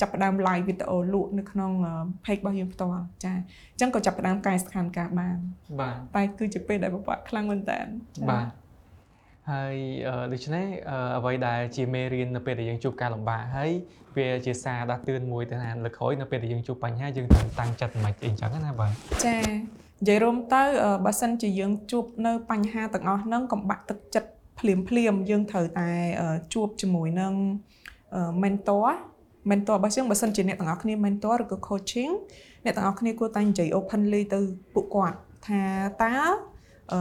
[0.00, 1.94] ចាប់ផ្ដើម live វីដេអូលក់នៅក្នុងអឺ
[2.24, 5.36] page របស់យើងផ្ទាល់ចាអញ្ចឹងក៏ចាប់ផ្ដើមកែស្ថានភាពបាន
[5.80, 7.80] បាទតែគឺជាពេលដែលបបាក់ខ្លាំងមែនតើ
[8.16, 8.46] ចា៎បាទ
[9.50, 9.76] ហើយ
[10.08, 13.72] អឺដូច្នេះអឺអ្វីដែលជាមេរៀននៅពេលដែលយើងជួបការលំបាកហើយ
[14.16, 18.90] វាជាសារដាស់តឿនមួយទៅណាលើក្រោយនៅពេលដែលយើងជួបបញ្ហាយើងត្រូវតាំងចិត្តមិនអីចឹងណាបាទ
[19.26, 25.88] ចានិយាយរួមទៅអឺបើសិនជាយើងជួបនៅបញ្ហាទាំងអស់ហ្នឹងកុំបាក់ទឹកចិត្តភ្លាមភ្លាមៗយើងត្រូវតែ
[26.20, 27.34] អឺជួបជាមួយនឹង
[28.14, 28.88] អឺ mentor
[29.50, 32.12] mentor របស់យើងបើសិនជាអ្នកទាំងអស់គ្នា mentor ឬក៏ coaching
[32.64, 34.40] អ្នកទាំងអស់គ្នាគួរតែនិយាយ openly ទៅ
[34.74, 35.62] ពួកគាត់ថា
[36.02, 36.14] តើ
[36.92, 37.00] អឺ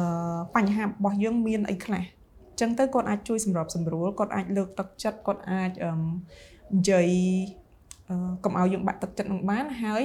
[0.55, 5.91] បញ្ហារបស់យើងមានអីខ្លះអញ្ចឹងទៅគាត់អាចជួយសម្របសម្រួលគាត់អាចលើកទឹកចិត្តគាត់អាចអឺ
[6.74, 7.07] និយាយ
[8.09, 10.03] អឺកុំឲ្យយើងបាក់ទឹកចិត្តនឹងបានហើយ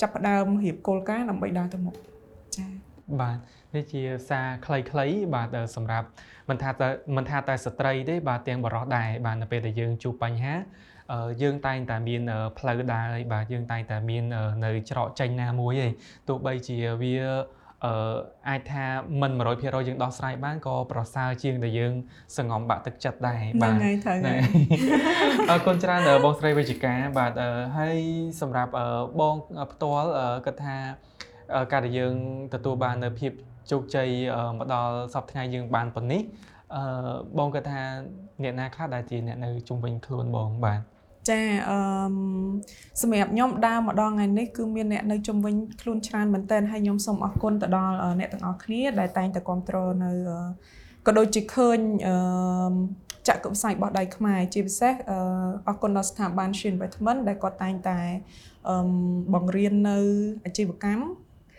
[0.00, 1.94] ចាប់ផ្ដើមរៀបគោលការណ៍ដើម្បីដើរទៅមុខ
[2.56, 2.70] ចា៎
[3.20, 3.38] បាទ
[3.74, 6.06] នេះជាសារខ្លីៗបាទអឺសម្រាប់
[6.48, 10.54] មិនថាតែមិនថាតែស្ត្រីទេបាទទាំងបរិសដែរបាទនៅពេលដែលយើងជួបបញ្ហា
[11.12, 15.92] អឺយើងតែងតែមានអឺផ្លូវដើរហើយបាទយើងតែងតែមានអឺនៅច្រកចេញណាមួយឯង
[16.28, 17.16] ទោះបីជាវា
[17.84, 17.92] អឺ
[18.48, 18.84] អាចថា
[19.20, 21.92] មិន100%យើងដោះស្រាយបានក៏ប្រសើរជាងដែលយើង
[22.36, 24.40] សង្ងំបាក់ទឹកចិត្តដែរហ្នឹបាទងហើយត្រូវណែហើយ
[25.50, 27.96] អរគុណច្រើនអឺបងស្រីវិជ្ជការបាទអឺហើយ
[28.40, 28.86] សម្រាប់អឺ
[29.20, 29.34] បង
[29.72, 30.76] ផ្ទាល់អឺគិតថា
[31.54, 32.14] អឺការដែលយើង
[32.54, 33.32] ទទួលបាននៅភាព
[33.70, 36.22] ជោគជ័យអឺមកដល់សប្តាហ៍ថ្ងៃយើងបានប៉ុណ្នេះ
[36.74, 36.82] អឺ
[37.38, 37.82] បងគិតថា
[38.42, 40.80] អ្នកណាខ្លះដែលជាអ្នកនៅជុំវិញខ្លួនបងបាទ
[41.28, 41.40] ចា
[41.70, 41.78] អឺ
[42.10, 42.14] ម
[43.02, 50.38] សម្រាប់ខ្ញុំដើរមកដល់ថ្ងៃនេះគឺមានអ្នកនៅជុំវិញខ្លួនច្រើនមែនទែនហើយខ្ញុំសូមអរគុណទៅដល់អឺអ្នកទាំងអស់គ្នាដែលតែងតែគ្រប់គ្រងនៅអឺ
[51.06, 52.16] ក៏ដូចជាឃើញអឺ
[52.70, 52.72] ម
[53.28, 55.18] ចក្រវិស័យរបស់ដៃខ្មែរជាពិសេសអឺ
[55.68, 57.98] អរគុណដល់ស្ថាប័ន Shin Investment ដែលគាត់តែងតែ
[58.68, 58.88] អឺម
[59.34, 59.98] បង្រៀននៅ
[60.44, 61.04] អាជីវកម្ម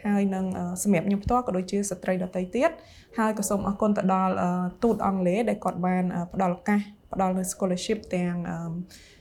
[0.06, 2.72] ហើយនឹងអឺសម្រាប់ខ្ញុំផ្ទាល់ក៏ដូចជាស្ត្រីដទៃទៀត
[3.18, 4.50] ហើយក៏សូមអរគុណទៅដល់អឺ
[4.84, 6.82] ទូតអង់គ្លេសដែលគាត់បានអឺផ្ដល់ឱកាស
[7.14, 9.21] ផ្ដល់នៅ scholarship ទាំងអឺមអ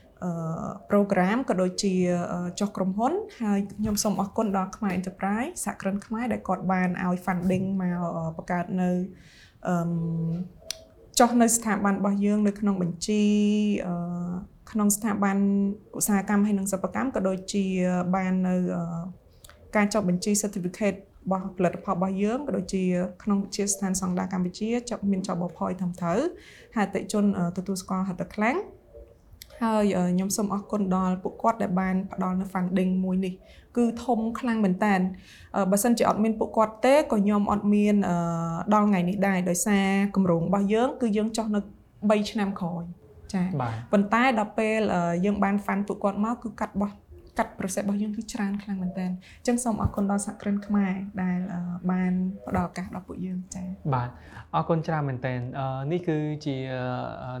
[0.91, 1.93] program ក៏ដូចជា
[2.33, 8.89] អឺចុះក្រុមហ៊ុនហើយខ្ញុំសូមអរគុណដល់ខ្មែរ Enterprise សហគ្រិនខ្មែរដែលគាត់បានឲ្យ funding មកអឺបង្កើតនៅ
[9.67, 9.91] អឺម
[11.19, 13.23] ចុះនៅស្ថាប័នរបស់យើង នៅក្នុងបញ្ជី
[13.87, 13.95] អឺ
[14.71, 15.37] ក្នុងស្ថាប័ន
[15.97, 17.65] ឧស្សាហកម្មហើយនិងសិប្បកម្មក៏ដូចជា
[18.15, 18.83] បាននៅអឺ
[19.75, 22.83] ការចុះបញ្ជី certificate របស់ផលិតផលរបស់យើងក៏ដូចជា
[23.23, 26.19] ក្នុងវិទ្យាស្ថានសង្តាកម្ពុជាចាប់មានចប់បផយត្រឹមត្រូវ
[26.75, 27.23] ហើយអតិជន
[27.57, 28.57] ទទួលស្គាល់ហត្ថខ្លាំង
[29.63, 29.83] ហើយ
[30.13, 33.33] ខ្ញុំសូមអរគុណដល់ពួកគាត់ដែលបានផ្ដល់នៅ funding មួយនេះ
[33.77, 34.93] គឺធំខ្លាំងមែនតើ
[35.71, 37.95] បើសិនជាអត់មានពួកគាត់ទេក៏ខ្ញុំអត់មាន
[38.73, 41.59] ដល់ថ្ងៃនេះដែរដោយសារគម្រោងរបស់យើង គឺយើងចោះនៅ
[41.99, 42.83] 3ឆ្នាំក្រោយ
[43.33, 43.45] ចា៎
[43.91, 44.79] ប៉ុន្តែដល់ពេល
[45.25, 46.91] យើងបាន fund ពួកគាត់មកគឺកាត់បោះ
[47.37, 51.39] កាត់ process របស់យើងគឺច្រើនខ្លាំងមែនតើអញ្ចឹងសូមអរគុណដល់សហគ្រិនខ្មែរដែល
[51.91, 52.13] បាន
[52.47, 54.09] ផ្ដល់ឱកាសដល់ពួកយើងចា៎បាទ
[54.55, 55.33] អរគុណច្រើនមែនតើ
[55.91, 56.55] នេះគឺជា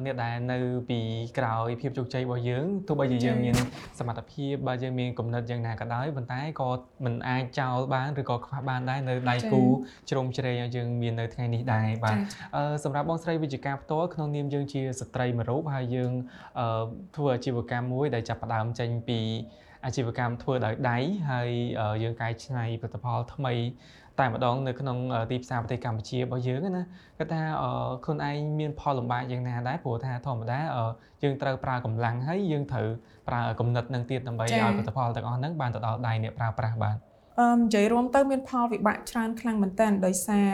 [0.05, 0.57] អ្នកដែលនៅ
[0.89, 0.99] ពី
[1.37, 3.55] ក្រោយភាពជោគជ័យរបស់យើងទោះបីជាយើងមាន
[3.99, 6.69] សមត្ថភាពបើយើងមានគំនិតយ៉ាងណាក៏ដោយប៉ុន្តែក៏
[7.05, 9.61] មិនអាចចោលបានឬក៏ខ្វះបានដែរនៅដៃគូ
[10.09, 12.17] ជ្រុំជ្រែងឲ្យយើងមាននៅថ្ងៃនេះដែរបាទ
[12.83, 16.11] សម្រាប់បងស្រីវិជ្ជការផ្ទាល់ក្នុងនាមយើងជាស្ត្រីមួយរូបហើយយើង
[17.15, 19.19] ធ្វើអាជីវកម្មមួយដែលចាប់ផ្ដើមចេញពី
[19.85, 20.97] អាជីវកម្មធ្វើដោយដៃ
[21.31, 21.49] ហើយ
[22.03, 23.53] យើងកែច្នៃផលិតផលថ្មី
[24.19, 24.97] តែម្ដងនៅក្នុង
[25.31, 26.83] ទីផ្សារប្រទេសកម្ពុជារបស់យើងណា
[27.17, 27.41] គាត់ថា
[28.03, 30.59] ខ្លួនឯងមានផលលំបាកយ៉ាងណាដែរព្រោះថាធម្មតា
[31.23, 32.87] យើងត្រូវប្រើកម្លាំងហើយយើងត្រូវ
[33.27, 36.97] ប្រើគំនិតនឹងទៀតដើម្បីឲ្យផលិតផលទាំងអស់ហ្នឹងបានទៅដល់ដៃអ្នកប្រើប្រាស់បាទ
[37.39, 40.47] អឺនិយាយរួមទៅមានផលវិបាកច្រើនខ្លាំងមែនតើដោយសារ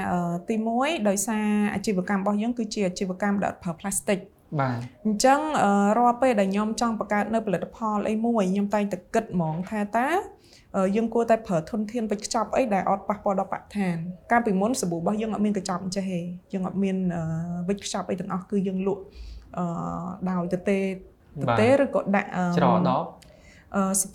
[0.50, 4.20] ទី1ដោយសារអាជីវកម្មរបស់យើងគឺជាអាជីវកម្មដែលប្រើផ្លាស្ទិក
[4.60, 5.40] បាទអញ្ចឹង
[5.98, 10.08] រាល់ពេលដែលខ្ញុំចង់បង្កើតនៅផលិតផលអីមួយខ្ញុំតែងតែគិតហ្មងថាតើ
[10.96, 13.96] យើងគួរតែប្រើធនធានវិចខ្ចប់អីដែលអត់ប៉ះពាល់ដល់បរិស្ថាន
[14.32, 16.20] កាលពីមុនសាប៊ូរបស់យើងអត់មានកញ្ចប់អញ្ចេះទេ
[16.54, 16.98] យើងអត់មាន
[17.70, 19.04] វិចខ្ចប់អីទាំងអស់គឺយើងលក់
[19.58, 19.66] អឺ
[20.30, 20.78] ដោយទៅទេ
[21.42, 23.04] ទៅទេឬក៏ដាក់ច្រដប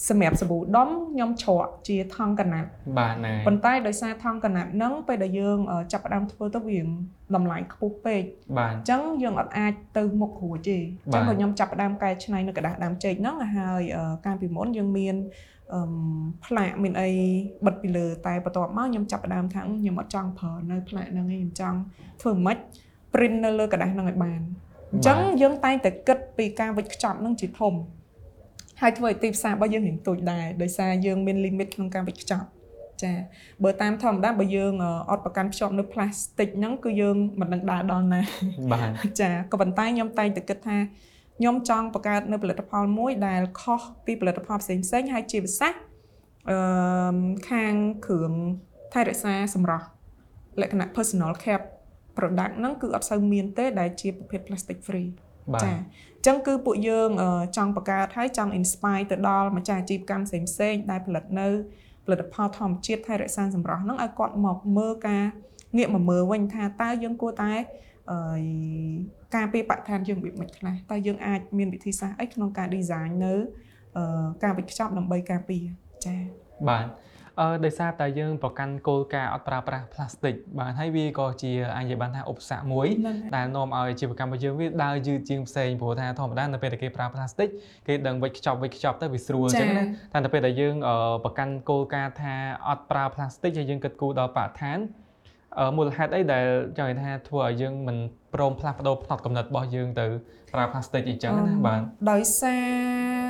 [0.10, 5.60] សម្រាប់សាប៊ូដុំខ្ញុំច្រកជាថង់កណាត់បាទណែប៉ុន្តែដោយសារថង់កណាត់ហ្នឹងពេលដែលយើង
[5.92, 6.80] ចាប់ផ្ដើមធ្វើទៅវា
[7.36, 8.24] តម្លៃខ្ពស់ពេក
[8.58, 13.82] បាទអញ្ចឹងយើងអត់អាចទៅមុខរួចទេអញ្ចឹងក៏ខ្ញុំចាប់ផ្ដើមកែច្នៃនៅกระดาษដើមចេកហ្នឹងហើយ
[14.26, 15.16] កាលពីមុនយើងមាន
[15.74, 15.82] អឺ
[16.46, 17.10] ផ្លាកមានអី
[17.66, 21.78] បិទពីលើតែបន្ទាប់មកខ្ញុំចាប់ផ្ដើមថាខ្ញុំអត់ចង់ប្រើនៅផ្លាកហ្នឹងឯងខ្ញុំចង់
[22.22, 22.58] ធ្វើមិន
[23.14, 24.42] print នៅលើกระดาษហ្នឹងឲ្យបាន
[24.92, 27.74] អញ្ចឹងយើងតែងតែគិតពីការវិចខ្ចប់ហ្នឹងជាធំ
[28.83, 32.49] ហើយធ្វើឲ្យទីផ្សាររបស់យើងរៀងទូចដែរដោយសារយើងមាន limit ក្នុងការវិចខ្ចប់
[33.03, 33.13] ចា
[33.63, 34.75] បើតាមធម្មតាបើយើង
[35.11, 38.21] អត់ប្រកាន់ភ្ជាប់នៅផ្លាស្ទិកហ្នឹងគឺយើងមិននឹងដើរដល់ណា
[38.73, 40.77] បាទចាក៏ប៉ុន្តែខ្ញុំតែងតែគិតថា
[41.39, 45.73] ខ្ញុំចង់បង្កើតនៅផលិតផលមួយដែលខុសពីផលិតផលផ្សេងផ្សេងហើយជាពិសេស
[46.51, 46.59] អឺ
[47.51, 47.75] ខាង
[48.07, 48.33] គ្រឿង
[48.93, 49.87] ថែរក្សាសម្រស់
[50.61, 51.65] លក្ខណៈ personal care
[52.17, 55.09] product ហ្នឹងគឺអត់សូវមានទេដែលជាប្រភេទ plastic free
[55.63, 57.11] ចាអញ្ចឹងគឺពួកយើង
[57.57, 61.49] ចង់បង្កើតហើយចង់ inspire ទៅដល់ម្ចាស់អាជីវកម្មផ្សេងផ្សេងដែលផលិតនៅ
[62.05, 65.25] ផលិតផលធម្មជាតិថែរក្សាសម្រស់ហ្នឹងឲ្យគាត់មកមើលការ
[65.77, 67.53] ងាកមកមើលវិញថាតើយើងគួរតែ
[68.11, 68.19] អឺ
[69.35, 73.35] ការពីបរិស្ថានយើងរបៀបមិនខ្លះតើយើងអាចមានវិធីសាស្ត្រអីក្នុងការ design នៅ
[74.43, 75.65] ការវិចខ្ចប់ដើម្បីការពារ
[76.05, 76.19] ចា៎
[76.69, 76.87] បាទ
[77.41, 82.89] អឺដោយសារតែយើងប្រកាន់គោលការណ៍អត់ប្រើប្រាស់ផ្លាស្ទិកបាទហើយវាក៏ជាអាចនិយាយបានថាឧបសគ្គមួយ
[83.37, 87.49] ដែលនាំឲ្យអាជីវកម្មរបស់យើងវាដើរយឺតជាងផ្សេងព្រោះថាធម្មតានៅពេលដែលគេប្រើផ្លាស្ទិក
[87.87, 90.75] គេដឹងវិចខ្ចប់វិចខ្ចប់ទៅវាស្រួលអញ្ចឹងណាតែនៅពេលដែលយើង
[91.25, 92.35] ប្រកាន់គោលការណ៍ថា
[92.69, 94.79] អត់ប្រើផ្លាស្ទិកហើយយើងគិតគូរដល់បរិស្ថាន
[95.77, 96.45] មូលហេតុអីដែល
[96.77, 97.97] ចង់និយាយថាធ្វើឲ្យយើងមិន
[98.35, 100.07] ព្រមផ្លាស់ប្ដូរផ្នត់កំណត់របស់យើងទៅ
[100.55, 101.81] ប្រើផ្លាស្ទិកអញ្ចឹងណាបាទ
[102.11, 102.57] ដោយសា
[103.21, 103.22] រ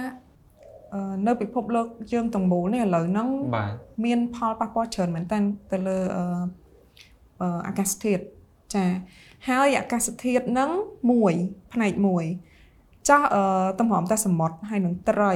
[1.26, 3.28] នៅពិភពលោកយើងទាំងមូលនេះឥឡូវហ្នឹង
[4.04, 5.38] មានផលប៉ះពាល់ច្រើនមែនតើ
[5.72, 5.98] ទៅលើ
[7.68, 8.22] អាកាសធាតុ
[8.74, 8.84] ចា
[9.48, 10.70] ហើយអាកាសធាតុហ្នឹង
[11.10, 11.34] មួយ
[11.72, 12.24] ផ្នែកមួយ
[13.08, 13.26] ចាស់
[13.80, 15.32] តម្រាំតែសមុទ្រហើយនឹងត្រី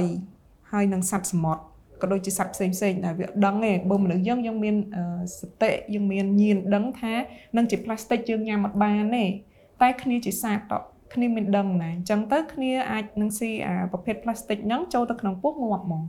[0.71, 1.63] ហើយនឹងសត្វសមុទ្រ
[2.01, 4.75] ក៏ដូចជាសត្វផ្សេងផ្សេងដែលវាដឹងឯងបើមនុស្សយើងយើងមាន
[5.39, 7.13] សតិយើងមានញៀនដឹងថា
[7.57, 9.25] នឹងជាផ្លាស្ទិកយើងញ៉ាំអត់បានទេ
[9.81, 10.73] តែគ្នាជាសាតត
[11.13, 16.03] គ្នាមិនដឹងណាអញ្ចឹងទៅគ្នាអាចនឹងស៊ីអាប្រភេទផ្លាស្ទិកហ្នឹងចូលទៅក្នុងពោះងាប់ហ្មង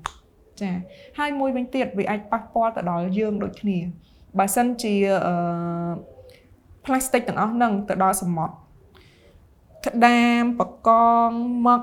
[0.60, 0.72] ចា
[1.18, 3.78] ហើយមួយវិញទៀតវាអាចប៉ះពាល់ទៅដល់យើងដូចគ្នា
[4.38, 4.94] បើសិនជា
[5.26, 5.34] អឺ
[6.84, 8.54] ផ្លាស្ទិកទាំងអស់ហ្នឹងទៅដល់សមុទ្រ
[9.86, 10.90] ក្តាមបក
[11.28, 11.30] ង
[11.66, 11.82] មឹក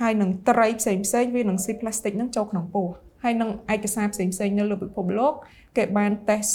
[0.00, 2.88] ហើយនឹងត្រីផ្សេងផ្សេងវានឹងស៊ីផ្លាស្ទិកហ្នឹងចូលក្នុងពោះ
[3.22, 5.34] ហើយនឹងឯកសារផ្សេងផ្សេងនៅលើពិភពលោក
[5.76, 6.52] គេបានតេស្ត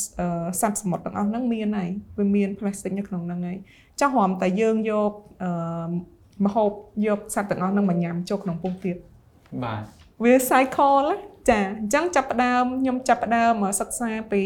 [0.62, 3.58] សត្វសមុទ្រទាំងអស់ហ្នឹងមានហើយវាមានផ្លាស្ទិកនៅក្នុងហ្នឹងហើយ
[4.02, 5.12] ចោះរំតែយើងយក
[5.44, 5.90] អឺ
[6.46, 6.72] មហូប
[7.08, 8.98] យកសត្វទាំងអស់ហ្នឹងមកញ៉ាំចូលក្នុងពុះទៀត
[9.64, 9.82] បាទ
[10.24, 11.08] វា cycle
[11.50, 14.44] ចាអញ្ចឹងចាប់ផ្ដើមខ្ញុំចាប់ផ្ដើមសិក្សាពី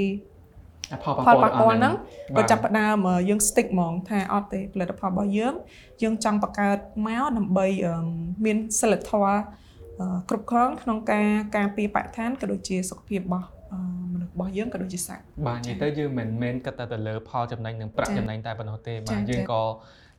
[1.03, 1.93] ផលប៉ះពាល់ហ្នឹង
[2.38, 2.95] ក៏ចាប់ផ្ដើម
[3.30, 5.53] យើង stick ហ្មងថាអត់ទេផលិតផលរបស់យើង
[6.01, 6.78] យើងចង់បង្កើត
[7.08, 7.68] មកដើម្បី
[8.45, 9.38] មានសិលធម៌
[10.30, 13.47] គ្រប់គ្រាន់ក្នុងការការពារបរិស្ថានក៏ដូចជាសុខភាពរបស់
[14.13, 19.63] មនុរបស់យើងក៏ដូចជាសាច់បាទនិយាយទៅយើងមិនមែនគិតតែទៅលើផលចំណេញនិងប្រាក់ចា៎ចំណេញតែប៉ុណ្ណោះទេចា៎បាទយើងចា៎ក៏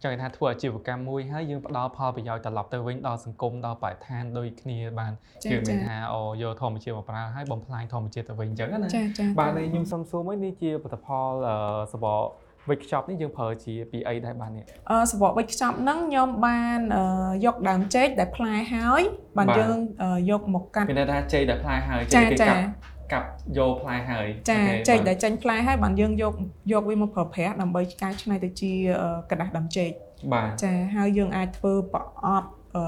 [0.02, 5.12] ចង់និយាយថាធ្វើអាជីវកម្មមួយហើយយើងផ្ដល់ផលប្រយោជន៍ត្រឡប់ទៅវិញដល់សង្គមដល់បរិស្ថានដូចគ្នាបាន
[5.44, 11.56] ចា៎យើងមិនចា៎ថាអូយកធម្មជាតិមកប្រើហើយបំផ្លាញធម្មជាតិទៅវិញអញ្ចឹងណាចាចាបាទនេះខ្ញុំសុំសួរមួយនេះជាផលិតផលអឺ
[11.92, 12.22] សបក
[12.70, 17.02] វិចខ្ចប់នេះយើងប្រើជាពីអីដែរបាទនេះអឺសបកវេចខ្ចប់ហ្នឹងខ្ញុំបានអឺ
[17.44, 19.02] យកដើមចេកដែលផ្លែហើយ
[19.38, 23.27] បានបាទយើងអឺយកមកកាត់មានន័យថាចេកដែលផ្លែហើយចាចេកគេចាកាប់ កាប់
[23.57, 26.33] យកផ្លែហើយ ចា អូខេ ចេក បាទ ដែលចេញផ្លែហើយបានយើងយក
[26.71, 28.71] យកវាមកប្រើប្រាស់ដើម្បីកែច្នៃទៅជា
[29.01, 29.89] អឺกระดาษដើមចេក
[30.33, 32.83] បាទ ចាហើយយើងអាចធ្វើប្រអប់អឺ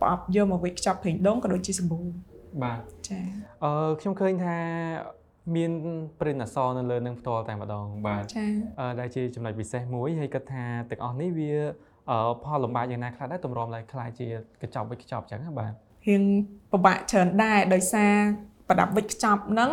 [0.00, 2.00] ប្រអប់យកមកវេចខ្ចប់ប្រេងដូងក៏ដូចជាសាប៊ូ
[2.62, 3.20] បាទ ចា
[3.64, 4.56] អឺខ្ញុំឃើញថា
[5.56, 5.72] មាន
[6.20, 8.46] ព្រិនអសរនៅលើនឹងផ្ទាល់តែម្ដងបាទ ចា
[8.80, 11.52] អឺដែលជាចំណុចពិសេសមួយហើយគិតថាទាំងអស់នេះវា
[12.10, 14.26] អឺផលលំបាកយ៉ាងណាខ្លះដែរតម្រាំឡើងខ្លាយជា
[14.62, 15.72] កញ្ចប់វិចខ្ចប់អញ្ចឹងណាបាទ
[16.08, 16.22] រៀង
[16.72, 18.14] ពិបាកច្រើនដែរដោយសារ
[18.70, 19.72] ប្រដាប់វេចខ្ចប់ហ្នឹង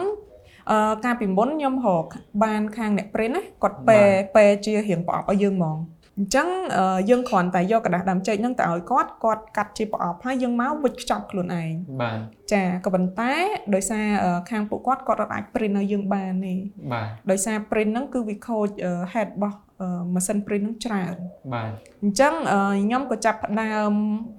[0.71, 2.05] អឺកាលពីមុនខ្ញុំរក
[2.43, 3.99] បានខាងអ្នកព្រិនណាគាត់ពេ
[4.35, 5.77] ពេជារៀងប្រអប់ឲ្យយើងហ្មង
[6.17, 11.71] អញ្ចឹងអឺយើងគ្រាន់តែយកกระดาษដើមចេកហ្នឹងទៅឲ្យគាត់គាត់កាត់ជាប្រអប់ហើយយើងមកវេចខ្ចប់ខ្លួនឯង
[12.01, 12.19] បាទ
[12.53, 13.33] ចាក៏ប៉ុន្តែ
[13.75, 16.53] ដោយសារអឺខាងពួកគាត់គាត់អត់អាច print ឲ្យយើងបានទេ
[16.93, 21.15] បាទ ដោយសារ print ហ្នឹងគឺវាខូចអឺ head របស់អឺម៉ាស៊ីន print ហ្នឹងច្រើន
[21.53, 21.71] បាទ
[22.03, 23.93] អញ្ចឹងអឺខ្ញុំក៏ចាប់ផ្ដើម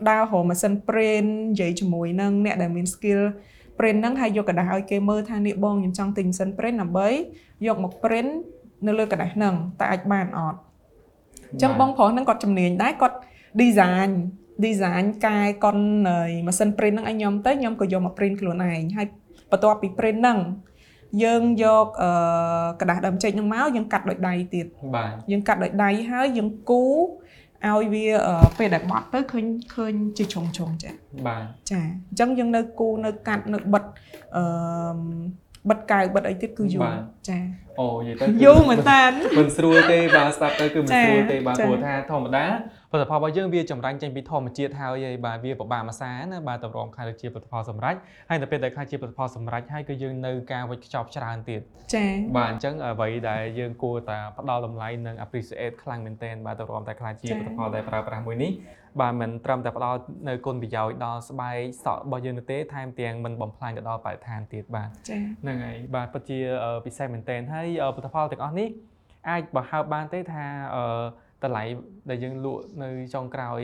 [0.08, 3.22] ដើររកម៉ាស៊ីន print និយាយជាមួយនឹងអ្នកដែលមាន skill
[3.78, 7.08] print ហ្នឹងហើយយកกระดาษឲ្យគេមើលថានេះបងខ្ញុំចង់ទិញម៉ាស៊ីន print ដើម្បី
[7.66, 8.30] យកមក print
[8.86, 10.58] នៅលើกระดาษហ្នឹងតែអាចបានអត់
[11.52, 13.16] អញ្ចឹងបងប្រុសហ្នឹងគាត់ជំនាញដែរគាត់
[13.62, 14.10] design
[14.66, 15.78] design កែកុន
[16.46, 19.06] ម៉ាស៊ីន print ហ្នឹងឲ្យខ្ញុំទៅខ្ញុំក៏យកមក print ខ្លួនឯងហើយ
[19.50, 20.38] បន្ទាប់ពី print ហ្នឹង
[21.24, 24.66] យើងយកអឺกระดาษដើមចេកហ្នឹងមកយើងកាត់ដោយដៃទៀត
[24.96, 26.84] បាទ យើងកាត់ដោយដៃហើយយើងគូ
[27.67, 30.93] ឲ្យវាអឺពេលដែលបត់ទៅឃើញឃើញជាជ្រុងជ្រុងចា៎
[31.27, 33.83] បាទចាអញ្ចឹងយើងនៅគូនៅកាត់នៅបិទ
[34.35, 34.43] អឺ
[35.69, 36.89] បិទកៅបិទអីទៀតគឺយូរ
[37.29, 37.37] ចា
[37.79, 39.01] អូនិយាយទៅយូរមែនតើ
[39.37, 42.45] មិនស្រួលទេបាទស្ដាប់ទៅគឺមិនចាស្រួលទេបាទចាព្រោះថាធម្មតា
[42.91, 47.95] ផលិតផលរបស់យើងវាចម្រាញ់ចេញពីធម្មជាតិហើយហើយបាទវាពិបាកមួយសាណាបាទតម្រាំខ្លាយទៅជាផលិតផលសម្រេច
[48.29, 51.61] ហើយនៅពេលដែលខ្លាយជាផលិតផលសម្រេចហើយគឺយើងនៅការវេចខ្ចប់ច្រើនទៀត
[51.95, 52.05] ចា
[52.37, 58.51] បាទអញ្ចឹងអ្វីដែលយើងគួរតែផ្ដល់តម្លៃនិង appreciate ខ្លាំងមែនទែនបាទតម្រាំតែខ្លាចជាចា៎ផលិតផលដែលប្រើប្រាស់មួយនេះ
[59.01, 59.99] បាទមិនត្រឹមតែផ្ដល់
[60.29, 68.69] នៅគុណប្រយោជន៍ដល់ស្បែកសក់របស់យើងនោះទេថែមទាំងមិនបំផ្លាញទៅដល់បរិស្ថានទៀតបាទចាហ្នឹងហើយបាទពិតជាអឺពិសេសមែនទែនហើយអឺផលិតផលទាំងអស់នេះ
[69.29, 70.43] អាចបើហើបបានទេថា
[70.75, 70.83] អឺ
[71.43, 71.63] តម្លៃ
[72.09, 73.61] ដែលយើងលក់នៅចុងក្រោយ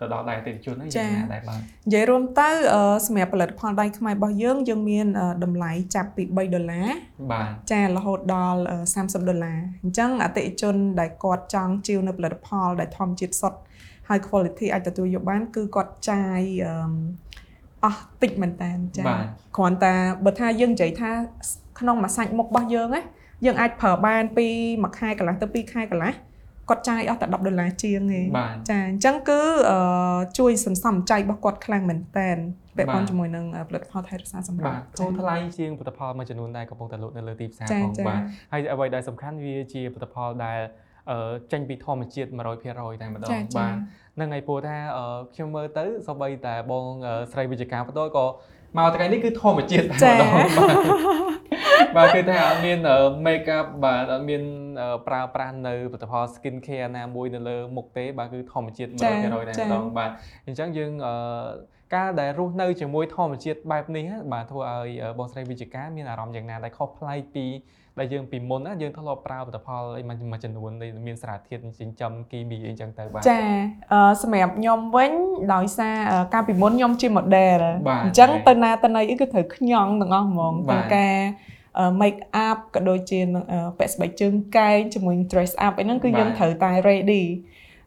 [0.00, 6.88] ទៅដល់ដៃអតិថិជនហ្នឹងយ៉ាងណាដែរបាទនិយាយរួមទៅអឺសម្រាប់ផលិតផលដៃខ្មែររបស់យើងយើងមានអឺតម្លៃចាប់ពី3ដុល្លារ
[7.32, 13.58] បាទចារហូតដល់អឺ30ដុល្លារអញ្ចឹងអតិថិជនដែលគាត់ចង់ជីវនៅផលិតផលដែលធម្មជាតិសុទ្ធ
[14.08, 16.74] ហើយ quality អាចទទួលយកបាន គឺគាត់ចាយអឺ
[17.84, 19.24] អស់តិចមែនតើចាបាទ
[19.56, 19.94] គ្រាន់តែ
[20.24, 21.10] បើថាយើងនិយាយថា
[21.78, 23.02] ក្នុងមួយសាច់មុខរបស់យើងណា
[23.46, 24.46] យើងអាចប្រើបានពី
[24.84, 26.12] មួយខែកន្លះទៅពីរខែកន្លះ
[26.68, 29.78] គាត់ចាយអស់តែ10ដុល្លារជាងទេបាទចាអញ្ចឹងគឺអឺ
[30.38, 32.30] ជួយសន្សំចៃរបស់គាត់ខ្លាំងមែនតើ
[32.78, 38.20] ពាក់ព័ន្ធជាមួយនឹងផលិតផលថែរក្សាសម្រាប់បាទធូរថ្លៃជាងផលិតផលមួយចំនួនដែលកំពុងតែលក់នៅលើទីផ្សារចាផងចាបាទ
[38.52, 40.60] ហើយអ្វីដែលសំខាន់វាជាផលិតផលដែល
[41.10, 42.30] អឺចេញពីធម្មជាតិ
[42.64, 43.74] 100%តែម្ដងចាចាបាទ
[44.16, 48.26] ហ្នឹងហើយព្រោះថាអឺខ្ញុំមើលទៅសូម្បីតែបងអឺស្រីវិជ្ជការផ្ទាល់ក៏
[48.76, 51.57] មកថ្ងៃនេះគឺធម្មជាតិតែចាម្ដងបាទ
[51.96, 52.78] បាទគឺថាអត់មាន
[53.26, 54.42] make up បាទអត់មាន
[54.80, 60.10] អឺប្រើប្រាស់នៅផលិតផល skin care ណាមួយនៅលើមុខទេបាទគឺធម្មជាតិ100%តែម្ដងបាទ
[60.46, 61.14] អញ្ចឹងយើងអឺ
[61.94, 67.46] ការដែលរស់នៅជាមួយធម្មជាតិបែបនេះណាបាទធ្វើឲ្យអឺបងស្រីវិជ្ជការមានអារម្មណ៍យ៉ាងណាដែលខុសប្លែកពី
[67.98, 73.40] ដែលយើងពីមុនណាយើងធ្លាប់ប្រើផលិតផលអីមួយមួយចំនួនដែលមានសារធាតុចិញ្ចឹមគីមីអីចឹងទៅបាទចា
[73.92, 75.12] អឺសម្រាប់ខ្ញុំវិញ
[75.54, 81.56] ដោយសារអឺកាលពីមុនខ្ញុំជា model បាទអញ្ចឹងទៅណាទៅណីអីគឺត្រូវខ្ញង់ទាំងអស់ហ្មងបាទទាំងការអឺ
[82.00, 87.24] make up ក៏ដូចជានឹងអឺពាក់ស្បែកជើងកែងជាមួយនឹង dress up អីហ្នឹងគឺបាទយើងត្រូវតែ ready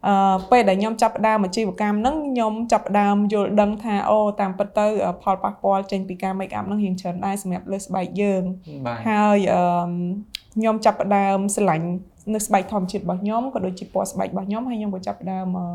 [0.08, 8.44] អឺពេលដែលខ្ញុំចាប់ផ្ដើមអាជីវកម្មហ្នឹងខ្ញុំចាប់ផ្ដើមយល់ដឹងថាអូតាមពិតទៅអឺផលប៉ះពាល់ចេញពីការ make up ហ្នឹងរៀងច្រើនដែរសម្រាប់លើស្បែកយើង
[8.86, 9.62] បាទហើយអឺ
[10.56, 11.88] ខ្ញុំចាប់ផ្ដើមស្រឡាញ់
[12.34, 15.74] នៅស្បែកធម្មជាតិរបស់ខ្ញុំក៏ដូចជាពណ៌ស្បែករបស់ខ្ញុំហើយខ្ញុំក៏ចាប់ផ្ដើមអឺអឺ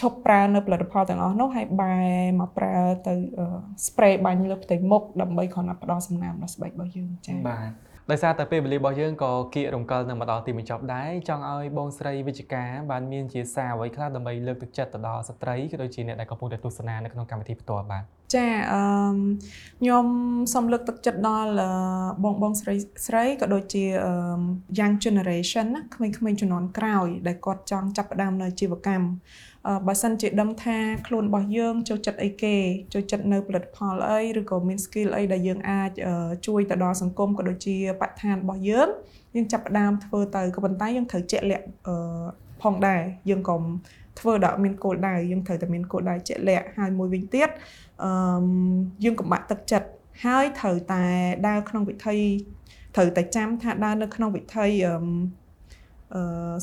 [0.00, 2.08] ឈប់ប្រើនៅផលិតផលទាំងអស់នោះហើយបែរ
[2.40, 3.46] មកប្រើទៅអឺ
[3.86, 7.70] spray បាញ់លើផ្ទៃមុខដើម្បីគ្រាន់តែផ្ដល់សំណើមដល់ស្បែករបស់យើងចា៎បាទ
[8.12, 18.02] ដោយសារតែពេលវេលារបស់យើងក៏គៀករំកិលនឹងមកដល់ទីបញ្ចប់ដែរចង់ឲ្យបងស្រីវិជ្ជការបានមានជាសារអ្វីខ្លះដើម្បីលើកទឹកចិត្តទៅដល់ស្ត្រីក៏ដូចជាអ្នកដែលកំពុងតែទស្សនានៅក្នុងកម្មវិធីផ្ទាល់បាទ
[18.34, 18.82] ចាអឺ
[19.80, 20.06] ខ្ញុំ
[20.54, 21.70] សូមលើកទឹកចិត្តដល់អឺ
[22.24, 22.74] បងបងស្រី
[23.06, 24.12] ស្រីក៏ដូចជាអឺ
[24.78, 32.56] young generation ណាក្មេងៗជំនាន់ក្រោយដែលគាត់ចង់ចាប់ផ្ដើមនៅអាជីវកម្មអអឺ បើសិនជាដឹងថាខ្លួនរបស់យើងចូលចិត្តអីគេ
[32.92, 36.14] ចូលចិត្តនៅផលិតផលអីឬក៏មាន skill អីដែលយើងអាចអឺ
[36.46, 38.88] ជួយទៅដល់សង្គមក៏ដូចជាបរិស្ថានរបស់យើង
[39.34, 42.24] យើងចាប់ផ្ដើមធ្វើទៅក៏ប៉ុន្តែយើងត្រូវជាក់លាក់អឺ
[42.62, 43.00] ផងដែរ
[43.30, 43.62] យើងកុំ
[44.18, 47.48] ធ្វើដល់អត់មានគោលដៅយើងត្រូវតែមានគោលដៅជាក់លាក់ហើយមួយវិញទៀត
[48.02, 48.10] អឺ
[49.04, 49.88] យើងកុំបាក់ទឹកចិត្ត
[50.24, 51.04] ហើយត្រូវតែ
[51.48, 52.18] ដើរក្នុងវិធី
[52.96, 55.02] ត្រូវតែចាំថាដើរនៅក្នុងវិធីអឺអឺ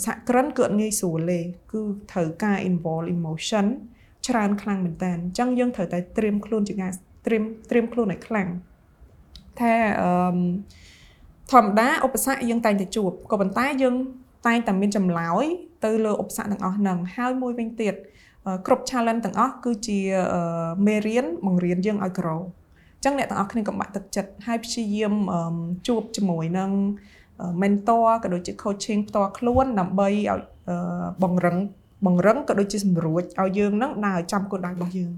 [0.05, 1.39] សហគ្រិនគឺអត់ងាយស្រួលទេ
[1.71, 1.81] គឺ
[2.11, 3.65] ត្រូវការ involve emotion
[4.27, 6.91] ច្រើនខ្លាំងមែនតើអញ្ចឹងយើងត្រូវតែត្រៀមខ្លួនជាការ
[7.25, 8.49] ត្រៀមត្រៀមខ្លួនឲ្យខ្លាំង
[9.59, 10.09] ថាអឺ
[11.51, 13.95] ធម្មតាឧបសគ្គយើងតែងតែជួបក៏ប៉ុន្តែយើង
[14.47, 15.45] តែងតែមានចម្លើយ
[15.85, 17.93] ទៅលើឧបសគ្គទាំងអស់ហ្នឹងហើយមួយវិញទៀត
[18.45, 19.99] អឺគ្រប់ challenge ទាំងអស់គឺជា
[20.33, 20.41] អឺ
[20.87, 25.39] មេរៀនបង្រៀនយើងឲ្យ grow អញ្ចឹងអ្នកទាំងអស់គ្នាកុំបាក់ទឹកចិត្តហើយព្យាយាមអឺ
[25.87, 26.71] ជួបជាមួយនឹង
[27.61, 31.57] mentor ក៏ដូចជា coaching ផ្ទាល់ខ្លួនដើម្បីឲ្យអឺបង្រឹង
[32.05, 35.11] បង្រឹងក៏ដូចជាសម្រួចឲ្យយើងនឹងដើរចំគោលដៅរបស់យើង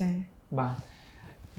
[0.00, 0.14] ចា៎
[0.58, 0.89] បាទ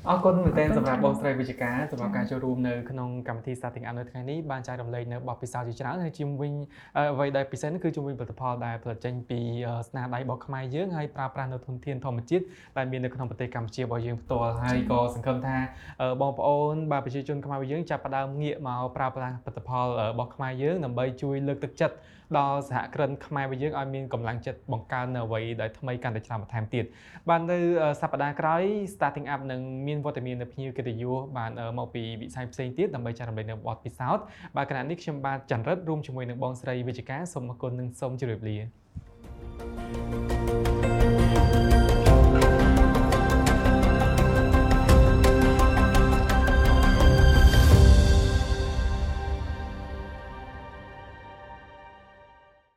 [0.10, 6.54] អរគុណមែនទែនអរគុណសម្រាប់ច្រើនបងស្រីវិជ្ជការសម្រាប់ចា៎ការចូលរួមនៅក្នុងកម្មវិធី Starting Up នៅថ្ងៃនេះបានចែករំលែកនៅបទពិសោធន៍ជាច្រើនហើយជុំវិញ
[6.98, 12.44] អឺអ្វីដែលពិសេសនោះគឺជុំវិញផលិតផលដែលផលិតចេញពីអឺស្នាដៃរបស់ខ្មែរយើងហើយប្រើប្រាស់នៅធនធានធម្មជាតិ
[12.78, 15.58] ដែលមាននៅក្នុងប្រទេសកម្ពុជារបស់យើងផ្ទាល់ហើយក៏សង្ឃឹមថា
[16.02, 21.96] អឺបងប្អូនបាទប្រជាជនខ្មែរយើងចាប់ផ្ដើមងាកមកប្រើប្រាស់ផលិតផលអឺរបស់ខ្មែរយើងដើម្បីជួយលើកទឹកចិត្ត
[22.38, 26.86] ដល់សហគ្រិនខ្មែររបស់យើងឲ្យមានកម្លាំងចិត្តបង្កើននៅអ្វីដែលថ្មីកាន់តែច្រើនបន្ថែមទៀត
[27.30, 28.64] បាននៅអឺសប្តាហ៍ក្រោយ
[28.94, 34.24] starting up នឹងមានវត្តមាននៅភ្ញៀវកិត្តិយសបានអឺមកពីវិស័យផ្សេងទៀតដើម្បីចែករំលែកនៅបទពិសោធន៍
[34.56, 40.11] បាទគណៈនេះខ្ញុំបាទចន្ទរិទ្ធរួមជាមួយនឹងបងស្រីវិជ្ជការសូមអរគុណនិងសូមជម្រាបលា